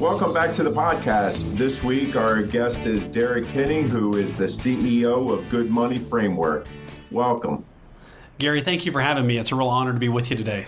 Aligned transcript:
Welcome 0.00 0.32
back 0.32 0.54
to 0.54 0.62
the 0.62 0.70
podcast. 0.72 1.58
This 1.58 1.82
week, 1.82 2.16
our 2.16 2.42
guest 2.42 2.86
is 2.86 3.06
Derrick 3.08 3.46
Kinney, 3.48 3.82
who 3.82 4.16
is 4.16 4.34
the 4.34 4.46
CEO 4.46 5.30
of 5.30 5.46
Good 5.50 5.68
Money 5.68 5.98
Framework. 5.98 6.66
Welcome. 7.10 7.66
Gary, 8.38 8.62
thank 8.62 8.86
you 8.86 8.92
for 8.92 9.02
having 9.02 9.26
me. 9.26 9.36
It's 9.36 9.52
a 9.52 9.54
real 9.54 9.68
honor 9.68 9.92
to 9.92 9.98
be 9.98 10.08
with 10.08 10.30
you 10.30 10.38
today. 10.38 10.64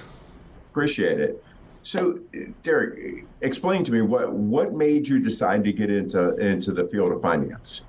Appreciate 0.71 1.19
it. 1.19 1.43
So, 1.83 2.19
Derrick, 2.63 3.25
explain 3.41 3.85
to 3.85 3.93
me 3.93 4.03
what 4.03 4.35
what 4.35 4.75
made 4.75 5.09
you 5.09 5.19
decide 5.19 5.65
to 5.65 5.73
get 5.73 5.91
into 5.91 6.37
into 6.37 6.73
the 6.73 6.85
field 6.89 7.13
of 7.13 7.23
finance? 7.23 7.85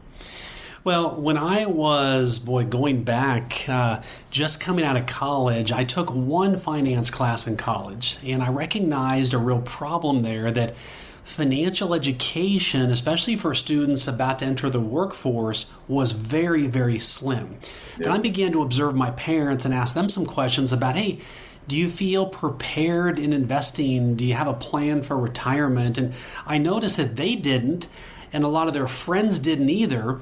Well, 0.85 1.19
when 1.19 1.37
I 1.37 1.65
was, 1.65 2.39
boy, 2.39 2.63
going 2.63 3.03
back, 3.03 3.67
uh, 3.67 4.01
just 4.31 4.61
coming 4.61 4.85
out 4.85 4.95
of 4.95 5.07
college, 5.07 5.73
I 5.73 5.83
took 5.83 6.09
one 6.15 6.55
finance 6.55 7.09
class 7.09 7.47
in 7.47 7.57
college, 7.57 8.17
and 8.23 8.41
I 8.41 8.47
recognized 8.47 9.33
a 9.33 9.37
real 9.37 9.61
problem 9.61 10.21
there 10.21 10.49
that 10.51 10.75
financial 11.23 11.93
education, 11.93 12.91
especially 12.91 13.35
for 13.35 13.55
students 13.55 14.07
about 14.07 14.39
to 14.39 14.45
enter 14.45 14.69
the 14.69 14.79
workforce, 14.79 15.71
was 15.87 16.11
very, 16.11 16.67
very 16.67 16.99
slim. 16.99 17.57
Yeah. 17.97 18.05
And 18.05 18.13
I 18.13 18.17
began 18.17 18.51
to 18.51 18.61
observe 18.61 18.95
my 18.95 19.11
parents 19.11 19.65
and 19.65 19.73
ask 19.73 19.95
them 19.95 20.09
some 20.09 20.25
questions 20.25 20.73
about, 20.73 20.95
hey, 20.95 21.19
do 21.67 21.77
you 21.77 21.89
feel 21.89 22.25
prepared 22.25 23.17
in 23.17 23.31
investing? 23.31 24.15
Do 24.15 24.25
you 24.25 24.33
have 24.33 24.47
a 24.47 24.53
plan 24.53 25.01
for 25.01 25.17
retirement? 25.17 25.97
And 25.97 26.13
I 26.45 26.57
noticed 26.57 26.97
that 26.97 27.15
they 27.15 27.35
didn't, 27.35 27.87
and 28.33 28.43
a 28.43 28.49
lot 28.49 28.67
of 28.67 28.73
their 28.73 28.87
friends 28.87 29.39
didn't 29.39 29.69
either. 29.69 30.19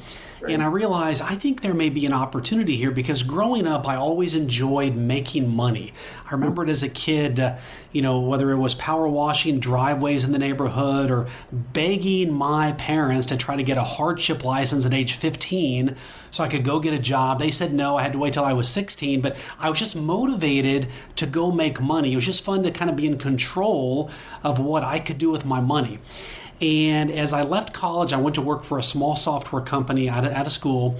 And 0.49 0.61
I 0.61 0.67
realized 0.67 1.21
I 1.21 1.35
think 1.35 1.61
there 1.61 1.73
may 1.73 1.89
be 1.89 2.05
an 2.05 2.13
opportunity 2.13 2.75
here 2.75 2.91
because 2.91 3.23
growing 3.23 3.67
up, 3.67 3.87
I 3.87 3.95
always 3.95 4.35
enjoyed 4.35 4.95
making 4.95 5.47
money. 5.49 5.93
I 6.25 6.31
remembered 6.31 6.69
as 6.69 6.83
a 6.83 6.89
kid, 6.89 7.39
uh, 7.39 7.57
you 7.91 8.01
know, 8.01 8.19
whether 8.21 8.49
it 8.51 8.57
was 8.57 8.73
power 8.75 9.07
washing 9.07 9.59
driveways 9.59 10.23
in 10.23 10.31
the 10.31 10.39
neighborhood 10.39 11.11
or 11.11 11.27
begging 11.51 12.33
my 12.33 12.71
parents 12.73 13.27
to 13.27 13.37
try 13.37 13.55
to 13.55 13.63
get 13.63 13.77
a 13.77 13.83
hardship 13.83 14.43
license 14.43 14.85
at 14.85 14.93
age 14.93 15.13
15 15.13 15.95
so 16.31 16.43
I 16.43 16.47
could 16.47 16.63
go 16.63 16.79
get 16.79 16.93
a 16.93 16.99
job. 16.99 17.39
They 17.39 17.51
said 17.51 17.73
no, 17.73 17.97
I 17.97 18.03
had 18.03 18.13
to 18.13 18.19
wait 18.19 18.33
till 18.33 18.45
I 18.45 18.53
was 18.53 18.69
16, 18.69 19.21
but 19.21 19.35
I 19.59 19.69
was 19.69 19.77
just 19.77 19.95
motivated 19.95 20.87
to 21.17 21.25
go 21.25 21.51
make 21.51 21.81
money. 21.81 22.13
It 22.13 22.15
was 22.15 22.25
just 22.25 22.43
fun 22.43 22.63
to 22.63 22.71
kind 22.71 22.89
of 22.89 22.95
be 22.95 23.05
in 23.05 23.17
control 23.17 24.09
of 24.43 24.59
what 24.59 24.83
I 24.83 24.99
could 24.99 25.17
do 25.17 25.29
with 25.29 25.45
my 25.45 25.61
money. 25.61 25.99
And 26.61 27.11
as 27.11 27.33
I 27.33 27.41
left 27.41 27.73
college, 27.73 28.13
I 28.13 28.17
went 28.17 28.35
to 28.35 28.41
work 28.41 28.63
for 28.63 28.77
a 28.77 28.83
small 28.83 29.15
software 29.15 29.63
company 29.63 30.07
out 30.07 30.25
out 30.31 30.45
of 30.45 30.51
school. 30.51 30.99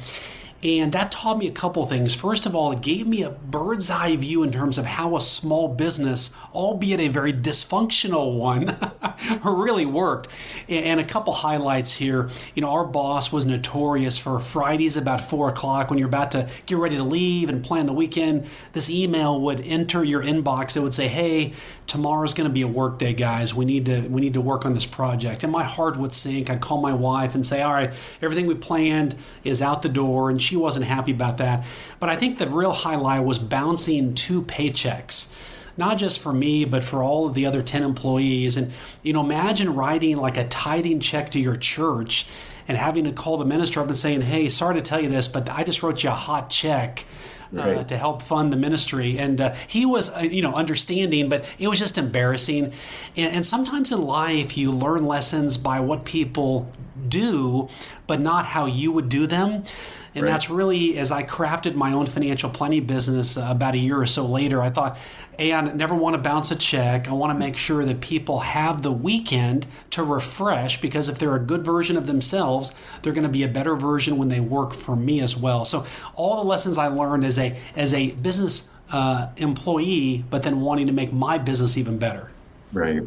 And 0.64 0.92
that 0.92 1.12
taught 1.12 1.40
me 1.40 1.48
a 1.48 1.52
couple 1.52 1.84
things. 1.88 2.14
First 2.14 2.46
of 2.46 2.56
all, 2.56 2.72
it 2.72 2.82
gave 2.82 3.08
me 3.08 3.24
a 3.24 3.32
bird's 3.32 3.90
eye 3.90 4.16
view 4.16 4.44
in 4.44 4.52
terms 4.52 4.78
of 4.78 4.86
how 4.86 5.16
a 5.16 5.22
small 5.22 5.68
business, 5.68 6.36
albeit 6.54 7.00
a 7.00 7.08
very 7.08 7.34
dysfunctional 7.34 8.38
one, 8.38 8.78
really 9.44 9.88
worked. 9.88 10.28
And 10.70 11.00
a 11.00 11.04
couple 11.04 11.34
highlights 11.34 11.94
here. 11.94 12.30
You 12.54 12.62
know, 12.62 12.70
our 12.70 12.86
boss 12.86 13.32
was 13.32 13.44
notorious 13.44 14.20
for 14.20 14.40
Fridays 14.40 14.98
about 14.98 15.22
four 15.22 15.50
o'clock 15.50 15.90
when 15.90 15.98
you're 15.98 16.08
about 16.08 16.32
to 16.32 16.48
get 16.68 16.78
ready 16.78 16.98
to 16.98 17.04
leave 17.04 17.50
and 17.50 17.64
plan 17.64 17.88
the 17.88 17.94
weekend. 17.94 18.46
This 18.74 18.88
email 18.88 19.42
would 19.42 19.62
enter 19.62 20.04
your 20.04 20.22
inbox. 20.22 20.78
It 20.78 20.82
would 20.82 20.94
say, 20.94 21.08
"Hey, 21.08 21.54
tomorrow's 21.92 22.34
going 22.34 22.50
to 22.50 22.54
be 22.54 22.62
a 22.62 22.68
work 22.68 23.00
day, 23.00 23.14
guys. 23.14 23.54
We 23.54 23.66
need 23.66 23.86
to 23.88 24.00
we 24.08 24.22
need 24.22 24.36
to 24.36 24.42
work 24.42 24.66
on 24.66 24.74
this 24.74 24.86
project." 24.86 25.44
And 25.44 25.52
my 25.52 25.64
heart 25.64 25.98
would 25.98 26.14
sink. 26.14 26.50
I'd 26.50 26.62
call 26.62 26.82
my 26.82 26.94
wife 26.94 27.36
and 27.36 27.46
say, 27.46 27.62
"All 27.62 27.74
right, 27.74 27.92
everything 28.22 28.48
we 28.48 28.56
planned 28.56 29.16
is 29.44 29.62
out 29.62 29.82
the 29.82 29.90
door," 29.90 30.30
and 30.30 30.42
she 30.42 30.56
wasn't 30.56 30.86
happy 30.86 31.12
about 31.12 31.38
that. 31.38 31.66
But 32.00 32.10
I 32.10 32.16
think 32.16 32.38
the 32.38 32.48
real 32.48 32.72
highlight 32.72 33.26
was 33.26 33.40
bouncing 33.40 34.16
two 34.16 34.42
paychecks 34.44 35.32
not 35.78 35.98
just 35.98 36.20
for 36.20 36.34
me, 36.34 36.66
but 36.66 36.84
for 36.84 37.02
all 37.02 37.26
of 37.26 37.34
the 37.34 37.46
other 37.46 37.62
10 37.62 37.82
employees. 37.82 38.58
And, 38.58 38.72
you 39.04 39.14
know, 39.14 39.22
imagine 39.22 39.74
writing 39.74 40.18
like 40.18 40.36
a 40.36 40.46
tithing 40.48 41.00
check 41.00 41.32
to 41.32 41.40
your 41.40 41.56
church 41.56 42.28
and 42.68 42.78
having 42.78 43.06
to 43.06 43.12
call 43.14 43.38
the 43.38 43.46
minister 43.46 43.80
up 43.80 43.88
and 43.88 43.98
saying, 43.98 44.22
hey, 44.22 44.50
sorry 44.50 44.76
to 44.76 44.82
tell 44.82 45.02
you 45.02 45.10
this, 45.10 45.28
but 45.28 45.50
I 45.50 45.64
just 45.64 45.82
wrote 45.82 46.04
you 46.04 46.10
a 46.10 46.14
hot 46.14 46.50
check. 46.50 47.06
Uh, 47.54 47.84
to 47.84 47.98
help 47.98 48.22
fund 48.22 48.54
the 48.54 48.58
ministry, 48.58 49.20
and 49.20 49.42
uh, 49.42 49.54
he 49.68 49.86
was, 49.86 50.10
uh, 50.16 50.20
you 50.22 50.42
know, 50.42 50.54
understanding, 50.54 51.28
but 51.28 51.44
it 51.60 51.68
was 51.68 51.80
just 51.80 51.98
embarrassing. 51.98 52.72
And, 53.18 53.36
and 53.36 53.46
sometimes 53.46 53.92
in 53.92 54.02
life, 54.02 54.58
you 54.58 54.72
learn 54.72 55.06
lessons 55.06 55.58
by 55.58 55.82
what 55.82 56.06
people 56.06 56.72
do, 57.10 57.68
but 58.08 58.22
not 58.22 58.46
how 58.46 58.68
you 58.68 58.94
would 58.94 59.10
do 59.10 59.28
them. 59.28 59.66
And 60.14 60.26
right. 60.26 60.32
that's 60.32 60.50
really, 60.50 60.98
as 60.98 61.12
I 61.12 61.24
crafted 61.24 61.76
my 61.76 61.94
own 61.94 62.06
financial 62.06 62.50
planning 62.50 62.86
business 62.86 63.38
uh, 63.38 63.48
about 63.50 63.76
a 63.76 63.78
year 63.78 64.00
or 64.00 64.06
so 64.06 64.26
later, 64.26 64.62
I 64.62 64.70
thought, 64.70 64.98
hey, 65.40 65.54
I 65.54 65.62
never 65.62 65.96
want 65.96 66.16
to 66.16 66.22
bounce 66.22 66.52
a 66.52 66.56
check. 66.56 67.08
I 67.08 67.14
want 67.14 67.32
to 67.32 67.40
make 67.40 67.56
sure 67.56 67.86
that 67.86 68.02
people 68.02 68.40
have 68.40 68.82
the 68.82 68.92
weekend 68.92 69.68
to 69.92 70.04
refresh 70.04 70.82
because 70.82 71.08
if 71.08 71.18
they're 71.18 71.36
a 71.36 71.40
good 71.40 71.64
version 71.64 71.96
of 71.96 72.08
themselves, 72.08 72.74
they're 73.02 73.14
going 73.14 73.24
to 73.24 73.30
be 73.30 73.44
a 73.44 73.48
better 73.48 73.76
version 73.76 74.18
when 74.18 74.28
they 74.28 74.42
work 74.42 74.74
for 74.74 74.96
me 74.98 75.22
as 75.22 75.38
well. 75.38 75.64
So 75.64 75.86
all 76.16 76.44
the 76.44 76.48
lessons 76.48 76.78
I 76.78 76.88
learned 76.88 77.24
as 77.24 77.40
a 77.40 77.58
as 77.76 77.94
a 77.94 78.12
business 78.12 78.70
uh, 78.92 79.30
employee, 79.38 80.26
but 80.30 80.44
then 80.44 80.62
wanting 80.62 80.88
to 80.88 80.94
make 80.94 81.14
my 81.14 81.38
business 81.38 81.78
even 81.78 81.98
better. 81.98 82.30
Right. 82.74 83.02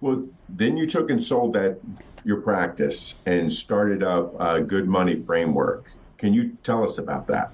Well, 0.00 0.24
then 0.48 0.76
you 0.76 0.86
took 0.86 1.10
and 1.10 1.22
sold 1.22 1.54
that 1.54 1.80
your 2.24 2.40
practice 2.40 3.16
and 3.26 3.52
started 3.52 4.02
up 4.02 4.34
a 4.40 4.60
Good 4.60 4.88
Money 4.88 5.20
Framework. 5.20 5.90
Can 6.18 6.32
you 6.34 6.56
tell 6.62 6.82
us 6.82 6.98
about 6.98 7.26
that? 7.28 7.50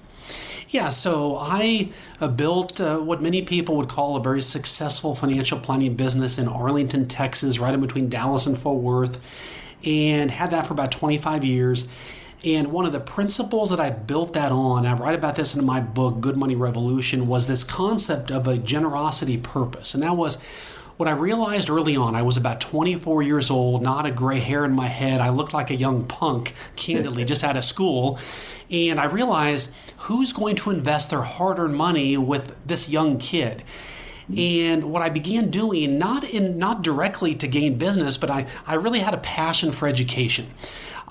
Yeah, 0.68 0.88
so 0.88 1.36
I 1.36 1.90
uh, 2.18 2.28
built 2.28 2.80
uh, 2.80 2.98
what 2.98 3.20
many 3.20 3.42
people 3.42 3.76
would 3.76 3.90
call 3.90 4.16
a 4.16 4.22
very 4.22 4.40
successful 4.40 5.14
financial 5.14 5.60
planning 5.60 5.96
business 5.96 6.38
in 6.38 6.48
Arlington, 6.48 7.08
Texas, 7.08 7.58
right 7.58 7.74
in 7.74 7.80
between 7.80 8.08
Dallas 8.08 8.46
and 8.46 8.56
Fort 8.56 8.82
Worth, 8.82 9.20
and 9.84 10.30
had 10.30 10.50
that 10.52 10.66
for 10.66 10.72
about 10.72 10.90
25 10.90 11.44
years. 11.44 11.88
And 12.44 12.72
one 12.72 12.86
of 12.86 12.92
the 12.92 13.00
principles 13.00 13.70
that 13.70 13.80
I 13.80 13.90
built 13.90 14.32
that 14.32 14.50
on, 14.50 14.86
I 14.86 14.94
write 14.94 15.14
about 15.14 15.36
this 15.36 15.54
in 15.54 15.64
my 15.64 15.80
book, 15.80 16.20
Good 16.20 16.36
Money 16.36 16.56
Revolution, 16.56 17.28
was 17.28 17.46
this 17.46 17.62
concept 17.64 18.30
of 18.30 18.48
a 18.48 18.56
generosity 18.56 19.36
purpose. 19.36 19.94
And 19.94 20.02
that 20.02 20.16
was 20.16 20.42
what 20.96 21.08
I 21.08 21.12
realized 21.12 21.70
early 21.70 21.96
on, 21.96 22.14
I 22.14 22.22
was 22.22 22.36
about 22.36 22.60
24 22.60 23.22
years 23.22 23.50
old, 23.50 23.82
not 23.82 24.06
a 24.06 24.10
gray 24.10 24.38
hair 24.38 24.64
in 24.64 24.72
my 24.72 24.88
head. 24.88 25.20
I 25.20 25.30
looked 25.30 25.54
like 25.54 25.70
a 25.70 25.76
young 25.76 26.04
punk, 26.06 26.54
candidly, 26.76 27.24
just 27.24 27.44
out 27.44 27.56
of 27.56 27.64
school. 27.64 28.18
And 28.70 29.00
I 29.00 29.06
realized 29.06 29.74
who's 29.96 30.32
going 30.32 30.56
to 30.56 30.70
invest 30.70 31.10
their 31.10 31.22
hard 31.22 31.58
earned 31.58 31.76
money 31.76 32.16
with 32.16 32.54
this 32.66 32.88
young 32.88 33.18
kid? 33.18 33.62
And 34.36 34.90
what 34.92 35.02
I 35.02 35.10
began 35.10 35.50
doing, 35.50 35.98
not 35.98 36.24
in 36.24 36.58
not 36.58 36.82
directly 36.82 37.34
to 37.36 37.48
gain 37.48 37.76
business, 37.76 38.16
but 38.16 38.30
I, 38.30 38.46
I 38.66 38.74
really 38.74 39.00
had 39.00 39.14
a 39.14 39.18
passion 39.18 39.72
for 39.72 39.88
education. 39.88 40.46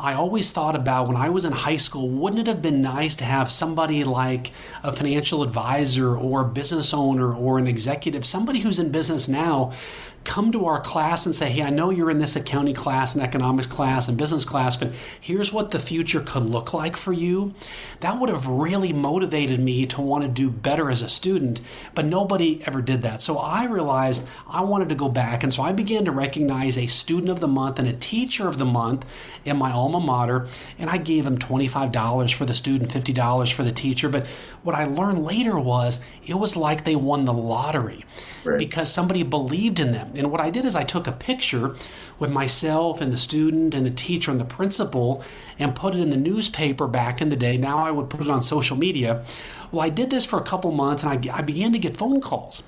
I 0.01 0.15
always 0.15 0.51
thought 0.51 0.75
about 0.75 1.07
when 1.07 1.15
I 1.15 1.30
was 1.30 1.45
in 1.45 1.51
high 1.51 1.77
school, 1.77 2.09
wouldn't 2.09 2.42
it 2.42 2.48
have 2.48 2.62
been 2.63 2.81
nice 2.81 3.15
to 3.18 3.24
have 3.24 3.51
somebody 3.51 4.03
like 4.03 4.50
a 4.81 4.92
financial 4.92 5.44
advisor 5.44 6.18
or 6.18 6.42
a 6.42 6.45
business 6.45 6.92
owner 6.92 7.31
or 7.31 7.59
an 7.59 7.68
executive, 7.68 8.25
somebody 8.25 8.62
who's 8.62 8.80
in 8.80 8.92
business 8.92 9.27
now 9.27 9.74
come 10.23 10.51
to 10.51 10.65
our 10.65 10.79
class 10.79 11.25
and 11.25 11.33
say, 11.33 11.50
hey, 11.50 11.63
I 11.63 11.69
know 11.69 11.89
you're 11.89 12.12
in 12.12 12.19
this 12.19 12.35
accounting 12.35 12.75
class 12.75 13.13
and 13.13 13.23
economics 13.23 13.68
class 13.68 14.07
and 14.07 14.18
business 14.18 14.45
class, 14.45 14.77
but 14.77 14.91
here's 15.19 15.51
what 15.51 15.71
the 15.71 15.79
future 15.79 16.21
could 16.21 16.44
look 16.44 16.73
like 16.73 16.95
for 16.95 17.12
you, 17.12 17.53
that 18.01 18.19
would 18.19 18.29
have 18.29 18.47
really 18.47 18.94
motivated 18.94 19.59
me 19.59 19.85
to 19.88 20.01
want 20.01 20.23
to 20.23 20.29
do 20.29 20.50
better 20.50 20.89
as 20.89 21.01
a 21.01 21.09
student. 21.09 21.62
But 21.95 22.06
nobody 22.06 22.62
ever 22.65 22.81
did 22.81 23.01
that. 23.01 23.21
So 23.21 23.39
I 23.39 23.65
realized 23.65 24.27
I 24.47 24.62
wanted 24.62 24.89
to 24.89 24.95
go 24.95 25.09
back. 25.09 25.44
And 25.44 25.53
so 25.53 25.63
I 25.63 25.71
began 25.71 26.06
to 26.06 26.12
recognize 26.12 26.77
a 26.77 26.88
student 26.88 27.29
of 27.29 27.39
the 27.39 27.47
month 27.47 27.79
and 27.79 27.88
a 27.88 27.94
teacher 27.94 28.47
of 28.47 28.57
the 28.57 28.65
month 28.65 29.06
in 29.45 29.57
my 29.57 29.71
alma 29.71 30.00
mater. 30.00 30.47
And 30.77 30.89
I 30.89 30.97
gave 30.97 31.25
them 31.25 31.38
$25 31.39 32.33
for 32.33 32.45
the 32.45 32.53
student, 32.53 32.91
$50 32.91 33.53
for 33.53 33.63
the 33.63 33.71
teacher. 33.71 34.09
But 34.09 34.27
what 34.63 34.75
I 34.75 34.85
learned 34.85 35.24
later 35.24 35.57
was 35.57 36.03
it 36.25 36.35
was 36.35 36.56
like 36.56 36.83
they 36.83 36.95
won 36.95 37.25
the 37.25 37.33
lottery 37.33 38.06
right. 38.44 38.59
because 38.59 38.91
somebody 38.91 39.24
believed 39.24 39.79
in 39.79 39.91
them. 39.91 40.11
And 40.16 40.31
what 40.31 40.42
I 40.42 40.50
did 40.50 40.66
is 40.66 40.75
I 40.75 40.84
took 40.84 41.08
a 41.08 41.12
picture 41.12 41.75
with 42.19 42.31
myself 42.31 43.02
and 43.02 43.12
the 43.12 43.18
student 43.18 43.74
and 43.74 43.86
the 43.86 43.92
teacher 43.92 44.31
and 44.31 44.40
the 44.40 44.46
principal 44.46 45.24
and 45.60 45.75
put 45.75 45.96
it 45.96 46.00
in 46.00 46.10
the 46.10 46.18
newspaper 46.18 46.88
back 46.88 47.22
in 47.22 47.30
the 47.30 47.36
day. 47.36 47.58
Now 47.58 47.80
I 47.80 47.92
would 47.92 48.10
put 48.10 48.22
it 48.22 48.30
on 48.30 48.42
social 48.42 48.78
media. 48.78 49.25
Well, 49.72 49.81
I 49.81 49.90
did 49.90 50.10
this 50.10 50.25
for 50.25 50.40
a 50.40 50.44
couple 50.44 50.72
months 50.72 51.04
and 51.04 51.30
I, 51.30 51.38
I 51.38 51.42
began 51.42 51.72
to 51.74 51.80
get 51.80 51.98
phone 51.98 52.22
calls. 52.22 52.68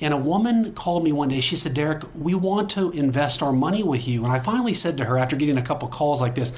And 0.00 0.14
a 0.14 0.18
woman 0.18 0.74
called 0.74 1.02
me 1.02 1.12
one 1.12 1.28
day. 1.28 1.40
She 1.40 1.56
said, 1.56 1.74
Derrick, 1.74 2.04
we 2.14 2.34
want 2.34 2.70
to 2.72 2.90
invest 2.92 3.42
our 3.42 3.52
money 3.52 3.82
with 3.82 4.06
you. 4.06 4.22
And 4.22 4.32
I 4.32 4.38
finally 4.38 4.74
said 4.74 4.96
to 4.98 5.04
her, 5.04 5.18
after 5.18 5.34
getting 5.34 5.56
a 5.56 5.62
couple 5.62 5.88
calls 5.88 6.20
like 6.20 6.36
this, 6.36 6.52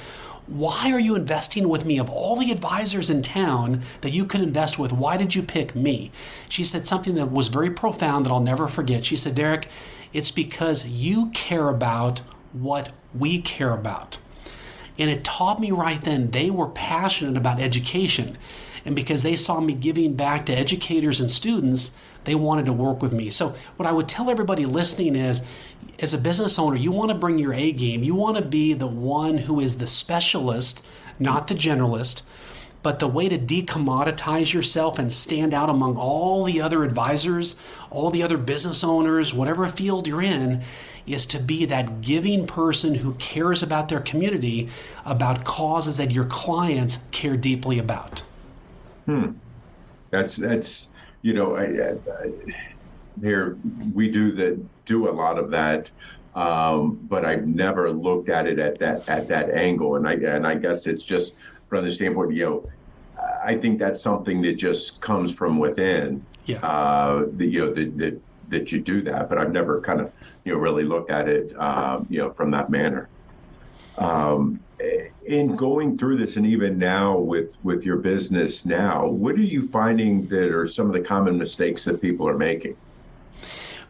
why 0.46 0.90
are 0.90 0.98
you 0.98 1.14
investing 1.14 1.68
with 1.68 1.86
me? 1.86 1.98
Of 1.98 2.10
all 2.10 2.36
the 2.36 2.50
advisors 2.50 3.08
in 3.08 3.22
town 3.22 3.82
that 4.00 4.12
you 4.12 4.26
could 4.26 4.40
invest 4.40 4.78
with, 4.78 4.92
why 4.92 5.16
did 5.16 5.34
you 5.34 5.42
pick 5.42 5.76
me? 5.76 6.10
She 6.48 6.64
said 6.64 6.86
something 6.86 7.14
that 7.14 7.30
was 7.30 7.48
very 7.48 7.70
profound 7.70 8.26
that 8.26 8.32
I'll 8.32 8.40
never 8.40 8.66
forget. 8.66 9.04
She 9.04 9.16
said, 9.16 9.36
Derrick, 9.36 9.68
it's 10.12 10.30
because 10.30 10.88
you 10.88 11.30
care 11.30 11.68
about 11.68 12.20
what 12.52 12.90
we 13.14 13.40
care 13.40 13.72
about. 13.72 14.18
And 14.98 15.10
it 15.10 15.24
taught 15.24 15.60
me 15.60 15.70
right 15.70 16.00
then 16.00 16.30
they 16.30 16.50
were 16.50 16.68
passionate 16.68 17.36
about 17.36 17.60
education. 17.60 18.36
And 18.84 18.96
because 18.96 19.22
they 19.22 19.36
saw 19.36 19.60
me 19.60 19.74
giving 19.74 20.14
back 20.14 20.46
to 20.46 20.52
educators 20.52 21.20
and 21.20 21.30
students, 21.30 21.96
they 22.24 22.34
wanted 22.34 22.66
to 22.66 22.72
work 22.72 23.02
with 23.02 23.12
me. 23.12 23.30
So, 23.30 23.54
what 23.76 23.86
I 23.86 23.92
would 23.92 24.08
tell 24.08 24.30
everybody 24.30 24.66
listening 24.66 25.16
is 25.16 25.46
as 26.00 26.12
a 26.14 26.18
business 26.18 26.58
owner, 26.58 26.76
you 26.76 26.90
want 26.90 27.10
to 27.10 27.16
bring 27.16 27.38
your 27.38 27.54
A 27.54 27.72
game. 27.72 28.02
You 28.02 28.14
want 28.14 28.36
to 28.36 28.44
be 28.44 28.74
the 28.74 28.86
one 28.86 29.38
who 29.38 29.60
is 29.60 29.78
the 29.78 29.86
specialist, 29.86 30.84
not 31.18 31.48
the 31.48 31.54
generalist. 31.54 32.22
But 32.82 32.98
the 32.98 33.08
way 33.08 33.28
to 33.28 33.38
decommoditize 33.38 34.52
yourself 34.52 34.98
and 34.98 35.12
stand 35.12 35.52
out 35.52 35.68
among 35.68 35.96
all 35.96 36.44
the 36.44 36.62
other 36.62 36.82
advisors, 36.82 37.60
all 37.90 38.10
the 38.10 38.22
other 38.22 38.38
business 38.38 38.82
owners, 38.82 39.34
whatever 39.34 39.66
field 39.66 40.08
you're 40.08 40.22
in, 40.22 40.62
is 41.06 41.26
to 41.26 41.38
be 41.38 41.66
that 41.66 42.00
giving 42.00 42.46
person 42.46 42.94
who 42.94 43.14
cares 43.14 43.62
about 43.62 43.88
their 43.88 44.00
community, 44.00 44.68
about 45.04 45.44
causes 45.44 45.98
that 45.98 46.10
your 46.10 46.24
clients 46.26 47.06
care 47.10 47.36
deeply 47.36 47.78
about. 47.78 48.22
Hmm. 49.06 49.32
That's 50.10 50.36
that's 50.36 50.88
you 51.22 51.34
know 51.34 51.56
I, 51.56 51.92
I, 51.92 52.32
here 53.20 53.58
we 53.94 54.10
do 54.10 54.32
that 54.32 54.60
do 54.86 55.08
a 55.08 55.12
lot 55.12 55.38
of 55.38 55.50
that 55.50 55.90
um, 56.34 56.98
but 57.08 57.24
I've 57.24 57.46
never 57.46 57.90
looked 57.90 58.28
at 58.28 58.46
it 58.46 58.58
at 58.58 58.78
that 58.78 59.08
at 59.08 59.28
that 59.28 59.50
angle 59.50 59.96
and 59.96 60.08
I 60.08 60.14
and 60.14 60.46
I 60.46 60.54
guess 60.54 60.86
it's 60.86 61.04
just 61.04 61.34
from 61.70 61.84
the 61.84 61.90
standpoint 61.90 62.34
you 62.34 62.44
know 62.44 62.70
I 63.42 63.54
think 63.54 63.78
that's 63.78 64.00
something 64.00 64.42
that 64.42 64.54
just 64.54 65.00
comes 65.00 65.32
from 65.32 65.58
within 65.58 66.24
yeah. 66.44 66.58
uh, 66.58 67.24
the, 67.36 67.46
you 67.46 67.60
know 67.60 67.72
that, 67.72 67.96
that 67.96 68.20
that 68.50 68.72
you 68.72 68.80
do 68.80 69.00
that 69.02 69.30
but 69.30 69.38
I've 69.38 69.52
never 69.52 69.80
kind 69.80 70.00
of 70.00 70.12
you 70.44 70.52
know 70.52 70.58
really 70.58 70.84
looked 70.84 71.10
at 71.10 71.28
it 71.28 71.58
um, 71.58 72.06
you 72.10 72.18
know 72.18 72.30
from 72.32 72.50
that 72.50 72.68
manner. 72.68 73.08
Um, 73.96 74.60
in 75.26 75.56
going 75.56 75.98
through 75.98 76.16
this 76.16 76.36
and 76.36 76.46
even 76.46 76.78
now 76.78 77.18
with 77.18 77.54
with 77.62 77.84
your 77.84 77.98
business 77.98 78.64
now 78.64 79.06
what 79.06 79.34
are 79.34 79.42
you 79.42 79.68
finding 79.68 80.26
that 80.28 80.50
are 80.50 80.66
some 80.66 80.86
of 80.86 80.92
the 80.94 81.00
common 81.00 81.36
mistakes 81.38 81.84
that 81.84 82.00
people 82.00 82.26
are 82.26 82.36
making? 82.36 82.76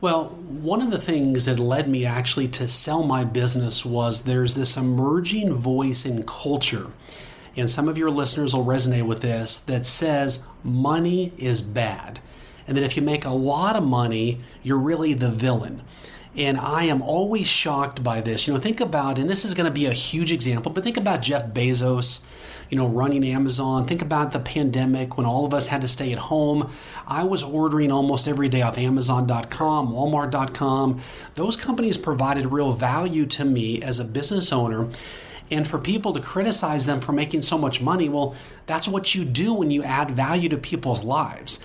Well, 0.00 0.28
one 0.28 0.80
of 0.80 0.90
the 0.90 0.98
things 0.98 1.44
that 1.44 1.58
led 1.58 1.86
me 1.86 2.06
actually 2.06 2.48
to 2.48 2.68
sell 2.68 3.02
my 3.02 3.22
business 3.22 3.84
was 3.84 4.24
there's 4.24 4.54
this 4.54 4.78
emerging 4.78 5.52
voice 5.52 6.06
in 6.06 6.22
culture, 6.22 6.86
and 7.56 7.70
some 7.70 7.88
of 7.88 7.98
your 7.98 8.10
listeners 8.10 8.54
will 8.54 8.64
resonate 8.64 9.06
with 9.06 9.20
this, 9.20 9.56
that 9.56 9.86
says 9.86 10.46
money 10.62 11.32
is 11.36 11.60
bad. 11.60 12.20
And 12.66 12.76
that 12.76 12.84
if 12.84 12.96
you 12.96 13.02
make 13.02 13.24
a 13.24 13.30
lot 13.30 13.76
of 13.76 13.82
money, 13.82 14.40
you're 14.62 14.78
really 14.78 15.14
the 15.14 15.30
villain. 15.30 15.82
And 16.36 16.58
I 16.58 16.84
am 16.84 17.02
always 17.02 17.48
shocked 17.48 18.04
by 18.04 18.20
this. 18.20 18.46
You 18.46 18.54
know, 18.54 18.60
think 18.60 18.80
about, 18.80 19.18
and 19.18 19.28
this 19.28 19.44
is 19.44 19.54
going 19.54 19.66
to 19.66 19.72
be 19.72 19.86
a 19.86 19.92
huge 19.92 20.30
example, 20.30 20.70
but 20.70 20.84
think 20.84 20.96
about 20.96 21.22
Jeff 21.22 21.48
Bezos, 21.48 22.24
you 22.70 22.78
know, 22.78 22.86
running 22.86 23.24
Amazon. 23.24 23.84
Think 23.84 24.00
about 24.00 24.30
the 24.30 24.38
pandemic 24.38 25.16
when 25.16 25.26
all 25.26 25.44
of 25.44 25.52
us 25.52 25.66
had 25.66 25.82
to 25.82 25.88
stay 25.88 26.12
at 26.12 26.18
home. 26.18 26.70
I 27.04 27.24
was 27.24 27.42
ordering 27.42 27.90
almost 27.90 28.28
every 28.28 28.48
day 28.48 28.62
off 28.62 28.78
Amazon.com, 28.78 29.92
Walmart.com. 29.92 31.00
Those 31.34 31.56
companies 31.56 31.98
provided 31.98 32.46
real 32.46 32.70
value 32.72 33.26
to 33.26 33.44
me 33.44 33.82
as 33.82 33.98
a 33.98 34.04
business 34.04 34.52
owner. 34.52 34.88
And 35.50 35.66
for 35.66 35.78
people 35.78 36.12
to 36.12 36.20
criticize 36.20 36.86
them 36.86 37.00
for 37.00 37.12
making 37.12 37.42
so 37.42 37.58
much 37.58 37.80
money, 37.80 38.08
well, 38.08 38.36
that's 38.66 38.86
what 38.86 39.14
you 39.14 39.24
do 39.24 39.52
when 39.52 39.70
you 39.70 39.82
add 39.82 40.10
value 40.10 40.48
to 40.50 40.56
people's 40.56 41.02
lives. 41.02 41.64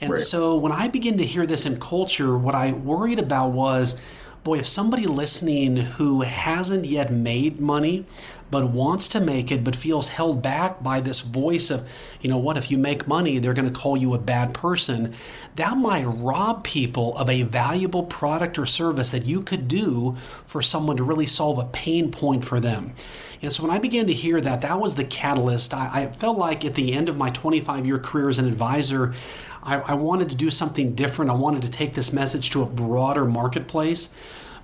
And 0.00 0.12
right. 0.12 0.20
so 0.20 0.56
when 0.56 0.72
I 0.72 0.88
begin 0.88 1.18
to 1.18 1.24
hear 1.24 1.46
this 1.46 1.66
in 1.66 1.80
culture, 1.80 2.36
what 2.36 2.54
I 2.54 2.72
worried 2.72 3.18
about 3.18 3.52
was 3.52 4.00
boy, 4.46 4.58
if 4.60 4.68
somebody 4.68 5.06
listening 5.06 5.76
who 5.76 6.20
hasn't 6.20 6.84
yet 6.84 7.10
made 7.10 7.58
money, 7.58 8.06
but 8.48 8.70
wants 8.70 9.08
to 9.08 9.20
make 9.20 9.50
it, 9.50 9.64
but 9.64 9.74
feels 9.74 10.06
held 10.06 10.40
back 10.40 10.80
by 10.84 11.00
this 11.00 11.20
voice 11.20 11.68
of, 11.68 11.84
you 12.20 12.30
know 12.30 12.38
what, 12.38 12.56
if 12.56 12.70
you 12.70 12.78
make 12.78 13.08
money, 13.08 13.40
they're 13.40 13.52
going 13.52 13.66
to 13.66 13.80
call 13.80 13.96
you 13.96 14.14
a 14.14 14.18
bad 14.20 14.54
person, 14.54 15.12
that 15.56 15.76
might 15.76 16.04
rob 16.04 16.62
people 16.62 17.16
of 17.18 17.28
a 17.28 17.42
valuable 17.42 18.04
product 18.04 18.56
or 18.56 18.66
service 18.66 19.10
that 19.10 19.26
you 19.26 19.42
could 19.42 19.66
do 19.66 20.16
for 20.46 20.62
someone 20.62 20.96
to 20.96 21.02
really 21.02 21.26
solve 21.26 21.58
a 21.58 21.64
pain 21.64 22.12
point 22.12 22.44
for 22.44 22.60
them. 22.60 22.94
And 23.42 23.52
so 23.52 23.62
when 23.62 23.72
I 23.72 23.78
began 23.78 24.06
to 24.06 24.12
hear 24.12 24.40
that, 24.40 24.62
that 24.62 24.80
was 24.80 24.94
the 24.94 25.04
catalyst. 25.04 25.74
I, 25.74 25.90
I 25.92 26.06
felt 26.12 26.38
like 26.38 26.64
at 26.64 26.74
the 26.74 26.92
end 26.92 27.08
of 27.08 27.16
my 27.16 27.30
25 27.30 27.86
year 27.86 27.98
career 27.98 28.28
as 28.28 28.38
an 28.38 28.46
advisor, 28.46 29.14
I, 29.62 29.80
I 29.80 29.94
wanted 29.94 30.30
to 30.30 30.36
do 30.36 30.50
something 30.50 30.94
different. 30.94 31.30
I 31.30 31.34
wanted 31.34 31.62
to 31.62 31.70
take 31.70 31.94
this 31.94 32.12
message 32.12 32.50
to 32.50 32.62
a 32.62 32.66
broader 32.66 33.24
marketplace. 33.24 34.14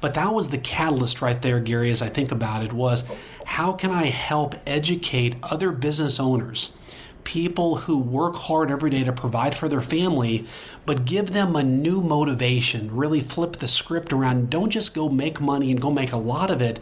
But 0.01 0.15
that 0.15 0.35
was 0.35 0.49
the 0.49 0.59
catalyst 0.59 1.23
right 1.23 1.41
there, 1.41 1.61
Gary, 1.61 1.91
as 1.93 2.03
I 2.03 2.09
think 2.09 2.33
about 2.33 2.65
it, 2.65 2.73
was 2.73 3.09
how 3.45 3.73
can 3.73 3.93
I 3.93 4.07
help 4.07 4.57
educate 4.67 5.37
other 5.45 5.71
business 5.71 6.19
owners, 6.19 6.77
people 7.23 7.77
who 7.77 7.99
work 7.99 8.35
hard 8.35 8.73
every 8.73 8.91
day 8.91 9.05
to 9.05 9.13
provide 9.13 9.55
for 9.55 9.69
their 9.69 9.81
family, 9.81 10.45
but 10.87 11.05
give 11.05 11.33
them 11.33 11.55
a 11.55 11.63
new 11.63 12.01
motivation, 12.01 12.95
really 12.95 13.21
flip 13.21 13.59
the 13.59 13.69
script 13.69 14.13
around. 14.13 14.51
Don't 14.51 14.71
just 14.71 14.93
go 14.93 15.09
make 15.09 15.41
money 15.41 15.71
and 15.71 15.81
go 15.81 15.93
make 15.93 16.11
a 16.11 16.17
lot 16.17 16.51
of 16.51 16.61
it, 16.61 16.81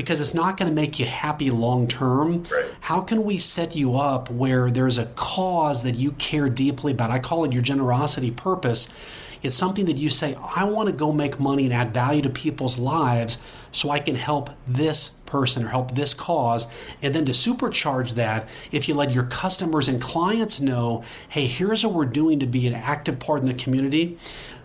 because 0.00 0.18
it's 0.18 0.32
not 0.32 0.56
going 0.56 0.68
to 0.68 0.74
make 0.74 0.98
you 0.98 1.04
happy 1.04 1.50
long 1.50 1.86
term. 1.86 2.42
Right. 2.44 2.64
How 2.80 3.02
can 3.02 3.22
we 3.22 3.38
set 3.38 3.76
you 3.76 3.96
up 3.96 4.30
where 4.30 4.70
there's 4.70 4.96
a 4.96 5.04
cause 5.06 5.82
that 5.82 5.94
you 5.96 6.12
care 6.12 6.48
deeply 6.48 6.92
about? 6.92 7.10
I 7.10 7.18
call 7.18 7.44
it 7.44 7.52
your 7.52 7.60
generosity 7.60 8.30
purpose. 8.30 8.88
It's 9.42 9.56
something 9.56 9.86
that 9.86 9.96
you 9.96 10.10
say, 10.10 10.36
I 10.56 10.64
want 10.64 10.88
to 10.88 10.92
go 10.92 11.12
make 11.12 11.40
money 11.40 11.64
and 11.64 11.72
add 11.72 11.94
value 11.94 12.22
to 12.22 12.30
people's 12.30 12.78
lives 12.78 13.38
so 13.72 13.90
I 13.90 13.98
can 13.98 14.14
help 14.14 14.50
this 14.66 15.10
person 15.26 15.64
or 15.64 15.68
help 15.68 15.94
this 15.94 16.12
cause. 16.12 16.66
And 17.02 17.14
then 17.14 17.24
to 17.26 17.32
supercharge 17.32 18.14
that, 18.14 18.48
if 18.72 18.88
you 18.88 18.94
let 18.94 19.14
your 19.14 19.24
customers 19.24 19.88
and 19.88 20.00
clients 20.00 20.60
know, 20.60 21.04
hey, 21.28 21.46
here's 21.46 21.84
what 21.84 21.94
we're 21.94 22.04
doing 22.04 22.40
to 22.40 22.46
be 22.46 22.66
an 22.66 22.74
active 22.74 23.18
part 23.18 23.40
in 23.40 23.46
the 23.46 23.54
community, 23.54 24.18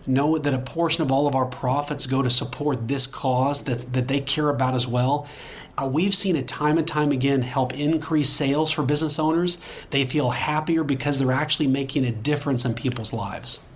know 0.06 0.38
that 0.38 0.54
a 0.54 0.58
portion 0.58 1.02
of 1.02 1.10
all 1.10 1.26
of 1.26 1.34
our 1.34 1.46
profits 1.46 2.06
go 2.06 2.22
to 2.22 2.30
support 2.30 2.88
this 2.88 3.06
cause 3.06 3.64
that, 3.64 3.92
that 3.92 4.08
they 4.08 4.20
care 4.20 4.50
about 4.50 4.74
as 4.74 4.86
well. 4.86 5.26
Uh, 5.78 5.86
we've 5.86 6.14
seen 6.14 6.36
it 6.36 6.48
time 6.48 6.78
and 6.78 6.86
time 6.86 7.12
again 7.12 7.42
help 7.42 7.74
increase 7.74 8.30
sales 8.30 8.70
for 8.70 8.82
business 8.82 9.18
owners. 9.18 9.60
They 9.90 10.04
feel 10.04 10.30
happier 10.30 10.84
because 10.84 11.18
they're 11.18 11.32
actually 11.32 11.66
making 11.66 12.04
a 12.04 12.12
difference 12.12 12.64
in 12.64 12.74
people's 12.74 13.12
lives. 13.12 13.66